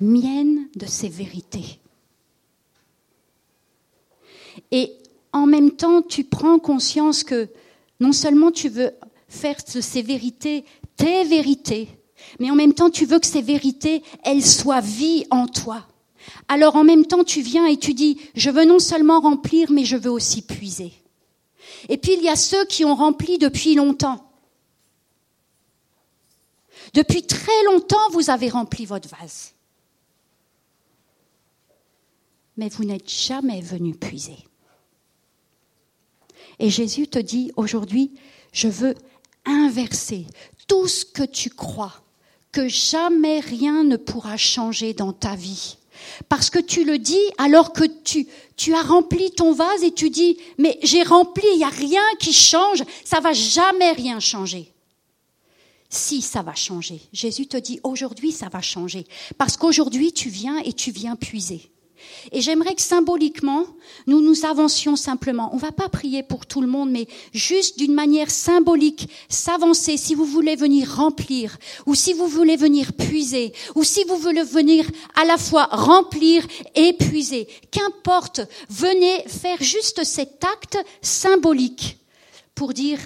mienne 0.00 0.68
de 0.76 0.86
ces 0.86 1.08
vérités. 1.08 1.80
Et 4.70 4.92
en 5.32 5.46
même 5.46 5.72
temps, 5.72 6.02
tu 6.02 6.24
prends 6.24 6.58
conscience 6.58 7.24
que 7.24 7.48
non 8.00 8.12
seulement 8.12 8.50
tu 8.50 8.68
veux 8.68 8.90
faire 9.28 9.56
de 9.74 9.80
ces 9.80 10.02
vérités 10.02 10.64
tes 10.96 11.24
vérités, 11.24 11.88
mais 12.38 12.50
en 12.50 12.54
même 12.54 12.74
temps, 12.74 12.90
tu 12.90 13.04
veux 13.04 13.18
que 13.18 13.26
ces 13.26 13.42
vérités, 13.42 14.02
elles 14.22 14.44
soient 14.44 14.80
vie 14.80 15.26
en 15.30 15.46
toi. 15.46 15.86
Alors 16.48 16.76
en 16.76 16.84
même 16.84 17.06
temps, 17.06 17.24
tu 17.24 17.42
viens 17.42 17.66
et 17.66 17.76
tu 17.76 17.94
dis, 17.94 18.18
je 18.34 18.50
veux 18.50 18.64
non 18.64 18.78
seulement 18.78 19.20
remplir, 19.20 19.70
mais 19.70 19.84
je 19.84 19.96
veux 19.96 20.10
aussi 20.10 20.42
puiser. 20.42 20.92
Et 21.88 21.98
puis 21.98 22.14
il 22.14 22.22
y 22.22 22.28
a 22.28 22.36
ceux 22.36 22.64
qui 22.66 22.84
ont 22.84 22.94
rempli 22.94 23.38
depuis 23.38 23.74
longtemps. 23.74 24.30
Depuis 26.94 27.26
très 27.26 27.64
longtemps, 27.64 28.10
vous 28.12 28.30
avez 28.30 28.48
rempli 28.48 28.86
votre 28.86 29.08
vase 29.08 29.53
mais 32.56 32.68
vous 32.68 32.84
n'êtes 32.84 33.10
jamais 33.10 33.60
venu 33.60 33.94
puiser. 33.94 34.38
Et 36.58 36.70
Jésus 36.70 37.08
te 37.08 37.18
dit 37.18 37.50
aujourd'hui, 37.56 38.12
je 38.52 38.68
veux 38.68 38.94
inverser 39.44 40.26
tout 40.68 40.86
ce 40.86 41.04
que 41.04 41.24
tu 41.24 41.50
crois, 41.50 41.94
que 42.52 42.68
jamais 42.68 43.40
rien 43.40 43.84
ne 43.84 43.96
pourra 43.96 44.36
changer 44.36 44.94
dans 44.94 45.12
ta 45.12 45.34
vie. 45.34 45.76
Parce 46.28 46.50
que 46.50 46.58
tu 46.58 46.84
le 46.84 46.98
dis 46.98 47.20
alors 47.38 47.72
que 47.72 47.84
tu, 47.84 48.26
tu 48.56 48.74
as 48.74 48.82
rempli 48.82 49.30
ton 49.30 49.52
vase 49.52 49.82
et 49.82 49.92
tu 49.92 50.10
dis, 50.10 50.38
mais 50.58 50.78
j'ai 50.82 51.02
rempli, 51.02 51.46
il 51.52 51.58
n'y 51.58 51.64
a 51.64 51.68
rien 51.68 52.02
qui 52.18 52.32
change, 52.32 52.82
ça 53.04 53.20
va 53.20 53.32
jamais 53.32 53.92
rien 53.92 54.20
changer. 54.20 54.72
Si 55.88 56.22
ça 56.22 56.42
va 56.42 56.54
changer. 56.54 57.00
Jésus 57.12 57.46
te 57.46 57.56
dit, 57.56 57.80
aujourd'hui 57.84 58.32
ça 58.32 58.48
va 58.48 58.60
changer. 58.60 59.06
Parce 59.38 59.56
qu'aujourd'hui 59.56 60.12
tu 60.12 60.28
viens 60.28 60.58
et 60.58 60.72
tu 60.72 60.90
viens 60.90 61.16
puiser. 61.16 61.70
Et 62.32 62.40
j'aimerais 62.40 62.74
que 62.74 62.82
symboliquement, 62.82 63.64
nous 64.06 64.20
nous 64.20 64.44
avancions 64.44 64.96
simplement. 64.96 65.50
On 65.52 65.56
ne 65.56 65.60
va 65.60 65.72
pas 65.72 65.88
prier 65.88 66.22
pour 66.22 66.46
tout 66.46 66.60
le 66.60 66.66
monde, 66.66 66.90
mais 66.90 67.06
juste 67.32 67.78
d'une 67.78 67.94
manière 67.94 68.30
symbolique, 68.30 69.08
s'avancer 69.28 69.96
si 69.96 70.14
vous 70.14 70.24
voulez 70.24 70.56
venir 70.56 70.90
remplir, 70.96 71.56
ou 71.86 71.94
si 71.94 72.12
vous 72.12 72.26
voulez 72.26 72.56
venir 72.56 72.92
puiser, 72.92 73.52
ou 73.74 73.84
si 73.84 74.04
vous 74.04 74.16
voulez 74.16 74.42
venir 74.42 74.86
à 75.14 75.24
la 75.24 75.38
fois 75.38 75.68
remplir 75.70 76.46
et 76.74 76.92
puiser. 76.94 77.48
Qu'importe, 77.70 78.40
venez 78.70 79.24
faire 79.28 79.62
juste 79.62 80.04
cet 80.04 80.44
acte 80.44 80.78
symbolique 81.02 81.98
pour 82.54 82.72
dire, 82.72 82.98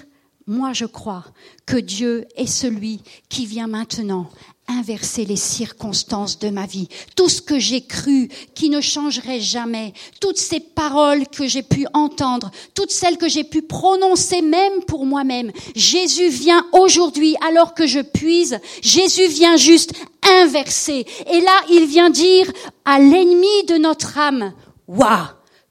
moi 0.47 0.73
je 0.73 0.85
crois 0.85 1.25
que 1.65 1.77
Dieu 1.77 2.25
est 2.35 2.47
celui 2.47 3.01
qui 3.29 3.45
vient 3.45 3.67
maintenant 3.67 4.29
inverser 4.69 5.25
les 5.25 5.35
circonstances 5.35 6.39
de 6.39 6.49
ma 6.49 6.65
vie. 6.65 6.87
Tout 7.15 7.27
ce 7.27 7.41
que 7.41 7.59
j'ai 7.59 7.81
cru 7.81 8.29
qui 8.53 8.69
ne 8.69 8.79
changerait 8.79 9.39
jamais, 9.39 9.93
toutes 10.21 10.37
ces 10.37 10.59
paroles 10.59 11.27
que 11.27 11.47
j'ai 11.47 11.63
pu 11.63 11.85
entendre, 11.93 12.51
toutes 12.75 12.91
celles 12.91 13.17
que 13.17 13.27
j'ai 13.27 13.43
pu 13.43 13.61
prononcer 13.61 14.41
même 14.41 14.83
pour 14.87 15.05
moi-même. 15.05 15.51
Jésus 15.75 16.29
vient 16.29 16.65
aujourd'hui 16.71 17.35
alors 17.45 17.73
que 17.73 17.87
je 17.87 17.99
puise. 17.99 18.59
Jésus 18.81 19.27
vient 19.27 19.57
juste 19.57 19.93
inverser. 20.41 21.05
Et 21.31 21.41
là, 21.41 21.61
il 21.69 21.85
vient 21.87 22.09
dire 22.09 22.51
à 22.85 22.99
l'ennemi 22.99 23.65
de 23.67 23.75
notre 23.75 24.17
âme, 24.17 24.53
waouh, 24.87 25.27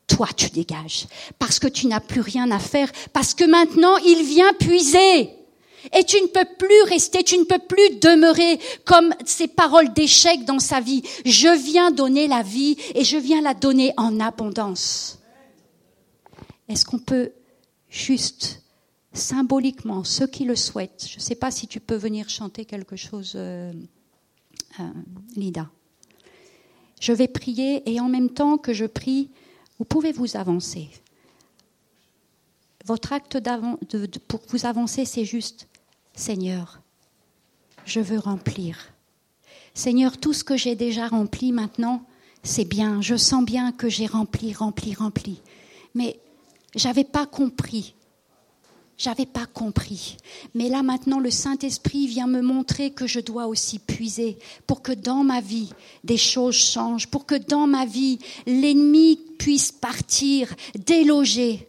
toi 0.08 0.28
tu 0.36 0.50
dégages. 0.50 1.06
Parce 1.38 1.58
que 1.58 1.68
tu 1.68 1.86
n'as 1.86 2.00
plus 2.00 2.20
rien 2.20 2.50
à 2.50 2.58
faire. 2.58 2.90
Parce 3.12 3.34
que 3.34 3.44
maintenant, 3.44 3.96
il 3.98 4.24
vient 4.24 4.52
puiser. 4.54 5.37
Et 5.92 6.04
tu 6.04 6.20
ne 6.20 6.26
peux 6.26 6.46
plus 6.58 6.82
rester, 6.84 7.22
tu 7.22 7.38
ne 7.38 7.44
peux 7.44 7.58
plus 7.58 7.98
demeurer 7.98 8.58
comme 8.84 9.14
ces 9.24 9.48
paroles 9.48 9.92
d'échec 9.92 10.44
dans 10.44 10.58
sa 10.58 10.80
vie. 10.80 11.02
Je 11.24 11.48
viens 11.56 11.90
donner 11.90 12.28
la 12.28 12.42
vie 12.42 12.76
et 12.94 13.04
je 13.04 13.16
viens 13.16 13.40
la 13.40 13.54
donner 13.54 13.92
en 13.96 14.20
abondance. 14.20 15.18
Est-ce 16.68 16.84
qu'on 16.84 16.98
peut 16.98 17.32
juste 17.88 18.62
symboliquement, 19.12 20.04
ceux 20.04 20.26
qui 20.26 20.44
le 20.44 20.56
souhaitent, 20.56 21.06
je 21.08 21.16
ne 21.16 21.20
sais 21.20 21.34
pas 21.34 21.50
si 21.50 21.66
tu 21.66 21.80
peux 21.80 21.96
venir 21.96 22.28
chanter 22.28 22.64
quelque 22.64 22.96
chose, 22.96 23.32
euh, 23.34 23.72
euh, 24.80 24.84
Lida. 25.36 25.70
Je 27.00 27.12
vais 27.12 27.28
prier 27.28 27.88
et 27.90 28.00
en 28.00 28.08
même 28.08 28.30
temps 28.30 28.58
que 28.58 28.72
je 28.72 28.84
prie, 28.84 29.30
vous 29.78 29.84
pouvez 29.84 30.12
vous 30.12 30.36
avancer. 30.36 30.90
Votre 32.84 33.12
acte 33.12 33.36
de, 33.36 34.18
pour 34.18 34.40
vous 34.48 34.66
avancer, 34.66 35.04
c'est 35.04 35.24
juste 35.24 35.67
Seigneur, 36.18 36.80
je 37.84 38.00
veux 38.00 38.18
remplir. 38.18 38.92
Seigneur, 39.72 40.18
tout 40.18 40.32
ce 40.32 40.42
que 40.42 40.56
j'ai 40.56 40.74
déjà 40.74 41.06
rempli 41.06 41.52
maintenant, 41.52 42.02
c'est 42.42 42.64
bien. 42.64 43.00
Je 43.00 43.14
sens 43.14 43.44
bien 43.44 43.70
que 43.70 43.88
j'ai 43.88 44.06
rempli, 44.06 44.52
rempli, 44.52 44.94
rempli. 44.94 45.40
Mais 45.94 46.18
j'avais 46.74 47.04
pas 47.04 47.24
compris. 47.24 47.94
J'avais 48.98 49.26
pas 49.26 49.46
compris. 49.46 50.16
Mais 50.56 50.68
là 50.68 50.82
maintenant, 50.82 51.20
le 51.20 51.30
Saint-Esprit 51.30 52.08
vient 52.08 52.26
me 52.26 52.42
montrer 52.42 52.90
que 52.90 53.06
je 53.06 53.20
dois 53.20 53.46
aussi 53.46 53.78
puiser 53.78 54.38
pour 54.66 54.82
que 54.82 54.90
dans 54.90 55.22
ma 55.22 55.40
vie, 55.40 55.70
des 56.02 56.16
choses 56.16 56.56
changent, 56.56 57.06
pour 57.06 57.26
que 57.26 57.36
dans 57.36 57.68
ma 57.68 57.86
vie, 57.86 58.18
l'ennemi 58.44 59.20
puisse 59.38 59.70
partir, 59.70 60.52
déloger, 60.74 61.68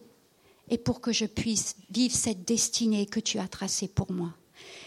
et 0.70 0.78
pour 0.80 1.02
que 1.02 1.12
je 1.12 1.26
puisse 1.26 1.76
vivre 1.92 2.16
cette 2.16 2.46
destinée 2.46 3.06
que 3.06 3.20
tu 3.20 3.38
as 3.38 3.48
tracée 3.48 3.88
pour 3.88 4.12
moi. 4.12 4.34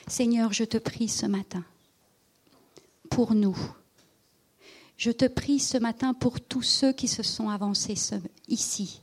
Seigneur, 0.09 0.53
je 0.53 0.64
te 0.64 0.78
prie 0.78 1.09
ce 1.09 1.26
matin 1.26 1.64
pour 3.11 3.34
nous. 3.34 3.57
Je 4.96 5.11
te 5.11 5.26
prie 5.26 5.59
ce 5.59 5.78
matin 5.78 6.14
pour 6.14 6.40
tous 6.40 6.62
ceux 6.62 6.92
qui 6.92 7.09
se 7.09 7.22
sont 7.22 7.48
avancés 7.48 7.96
ici, 8.48 9.03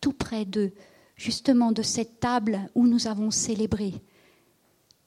tout 0.00 0.12
près 0.12 0.44
d'eux, 0.44 0.72
justement 1.16 1.72
de 1.72 1.82
cette 1.82 2.20
table 2.20 2.60
où 2.74 2.86
nous 2.86 3.06
avons 3.06 3.30
célébré 3.30 3.94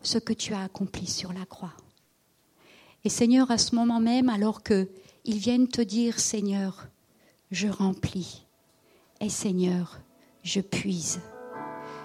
ce 0.02 0.18
que 0.18 0.34
tu 0.34 0.54
as 0.54 0.64
accompli 0.64 1.08
sur 1.08 1.34
la 1.34 1.46
croix. 1.46 1.74
Et 3.04 3.10
Seigneur, 3.10 3.52
à 3.52 3.58
ce 3.58 3.76
moment 3.76 4.00
même, 4.00 4.30
alors 4.30 4.64
qu'ils 4.64 4.88
viennent 5.26 5.68
te 5.68 5.82
dire, 5.82 6.20
Seigneur, 6.20 6.88
je 7.52 7.68
remplis, 7.68 8.46
et 9.22 9.30
Seigneur, 9.30 10.00
je 10.44 10.62
puise, 10.62 11.20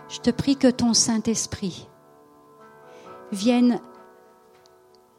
je 0.09 0.18
te 0.20 0.31
prie 0.31 0.57
que 0.57 0.70
ton 0.70 0.95
Saint-Esprit 0.95 1.87
viennent 3.33 3.81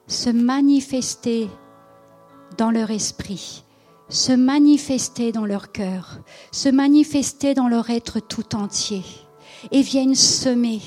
se 0.07 0.29
manifester 0.29 1.49
dans 2.57 2.71
leur 2.71 2.91
esprit, 2.91 3.63
se 4.09 4.33
manifester 4.33 5.31
dans 5.31 5.45
leur 5.45 5.71
cœur, 5.71 6.19
se 6.51 6.69
manifester 6.69 7.53
dans 7.53 7.67
leur 7.67 7.89
être 7.89 8.19
tout 8.19 8.55
entier 8.55 9.03
et 9.71 9.81
viennent 9.81 10.15
semer 10.15 10.81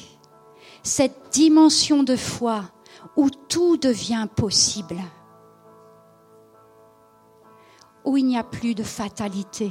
cette 0.82 1.30
dimension 1.32 2.02
de 2.02 2.16
foi 2.16 2.64
où 3.16 3.30
tout 3.30 3.76
devient 3.76 4.26
possible, 4.34 4.96
où 8.04 8.16
il 8.16 8.26
n'y 8.26 8.36
a 8.36 8.44
plus 8.44 8.74
de 8.74 8.82
fatalité, 8.82 9.70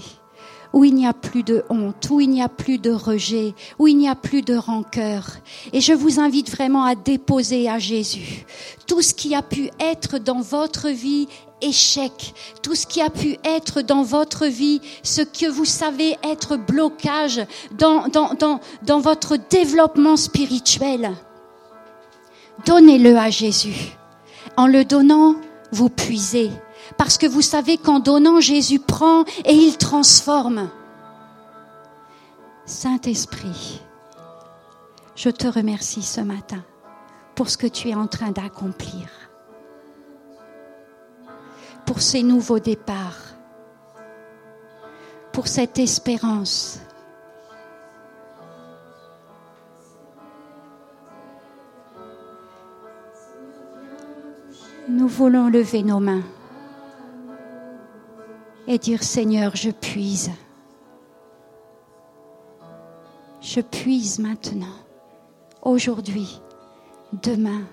où 0.73 0.83
il 0.83 0.95
n'y 0.95 1.07
a 1.07 1.13
plus 1.13 1.43
de 1.43 1.63
honte, 1.69 2.07
où 2.09 2.19
il 2.19 2.29
n'y 2.29 2.41
a 2.41 2.49
plus 2.49 2.79
de 2.79 2.91
rejet, 2.91 3.53
où 3.79 3.87
il 3.87 3.95
n'y 3.95 4.09
a 4.09 4.15
plus 4.15 4.41
de 4.41 4.55
rancœur. 4.55 5.27
Et 5.71 5.81
je 5.81 5.93
vous 5.93 6.19
invite 6.19 6.49
vraiment 6.49 6.83
à 6.83 6.95
déposer 6.95 7.69
à 7.69 7.79
Jésus 7.79 8.45
tout 8.87 9.01
ce 9.01 9.13
qui 9.13 9.35
a 9.35 9.43
pu 9.43 9.69
être 9.79 10.17
dans 10.17 10.41
votre 10.41 10.89
vie 10.89 11.27
échec, 11.61 12.33
tout 12.61 12.75
ce 12.75 12.85
qui 12.85 13.01
a 13.01 13.09
pu 13.09 13.37
être 13.45 13.81
dans 13.81 14.03
votre 14.03 14.47
vie, 14.47 14.81
ce 15.03 15.21
que 15.21 15.49
vous 15.49 15.65
savez 15.65 16.17
être 16.23 16.57
blocage 16.57 17.41
dans, 17.77 18.07
dans, 18.07 18.33
dans, 18.33 18.59
dans 18.83 18.99
votre 18.99 19.37
développement 19.49 20.17
spirituel. 20.17 21.11
Donnez-le 22.65 23.15
à 23.17 23.29
Jésus. 23.29 23.97
En 24.57 24.67
le 24.67 24.85
donnant, 24.85 25.35
vous 25.71 25.89
puisez. 25.89 26.51
Parce 26.97 27.17
que 27.17 27.25
vous 27.25 27.41
savez 27.41 27.77
qu'en 27.77 27.99
donnant, 27.99 28.39
Jésus 28.39 28.79
prend 28.79 29.23
et 29.45 29.53
il 29.53 29.77
transforme. 29.77 30.69
Saint-Esprit, 32.65 33.81
je 35.15 35.29
te 35.29 35.47
remercie 35.47 36.01
ce 36.01 36.21
matin 36.21 36.63
pour 37.35 37.49
ce 37.49 37.57
que 37.57 37.67
tu 37.67 37.89
es 37.89 37.95
en 37.95 38.07
train 38.07 38.31
d'accomplir, 38.31 39.09
pour 41.85 42.01
ces 42.01 42.23
nouveaux 42.23 42.59
départs, 42.59 43.35
pour 45.33 45.47
cette 45.47 45.79
espérance. 45.79 46.79
Nous 54.87 55.07
voulons 55.07 55.49
lever 55.49 55.81
nos 55.81 55.99
mains 55.99 56.23
et 58.67 58.77
dire 58.77 59.03
Seigneur, 59.03 59.55
je 59.55 59.69
puise. 59.71 60.31
Je 63.41 63.59
puise 63.59 64.19
maintenant, 64.19 64.77
aujourd'hui, 65.61 66.41
demain, 67.21 67.63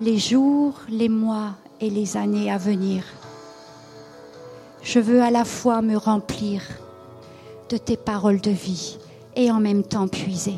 les 0.00 0.18
jours, 0.18 0.74
les 0.88 1.08
mois 1.08 1.54
et 1.80 1.90
les 1.90 2.16
années 2.16 2.50
à 2.50 2.58
venir. 2.58 3.04
Je 4.82 4.98
veux 4.98 5.22
à 5.22 5.30
la 5.30 5.44
fois 5.44 5.82
me 5.82 5.96
remplir 5.96 6.62
de 7.68 7.76
tes 7.76 7.96
paroles 7.96 8.40
de 8.40 8.50
vie 8.50 8.98
et 9.36 9.50
en 9.50 9.60
même 9.60 9.82
temps 9.82 10.08
puiser. 10.08 10.56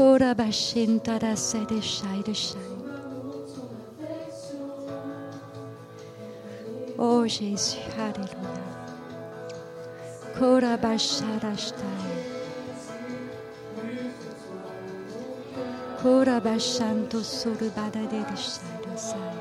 Kora 0.00 0.34
bashintara 0.34 1.36
sere 1.36 1.78
shaira 1.82 2.34
shai. 2.34 2.58
Oh 6.98 7.26
Jesus, 7.26 7.74
hallelujah. 7.94 8.64
Kora 10.38 10.78
basharashtai. 10.78 12.16
Kora 16.00 16.40
bashanto 16.40 17.22
suru 17.22 17.68
badadere 17.76 18.36
shaira 18.48 18.96
shai. 18.96 19.39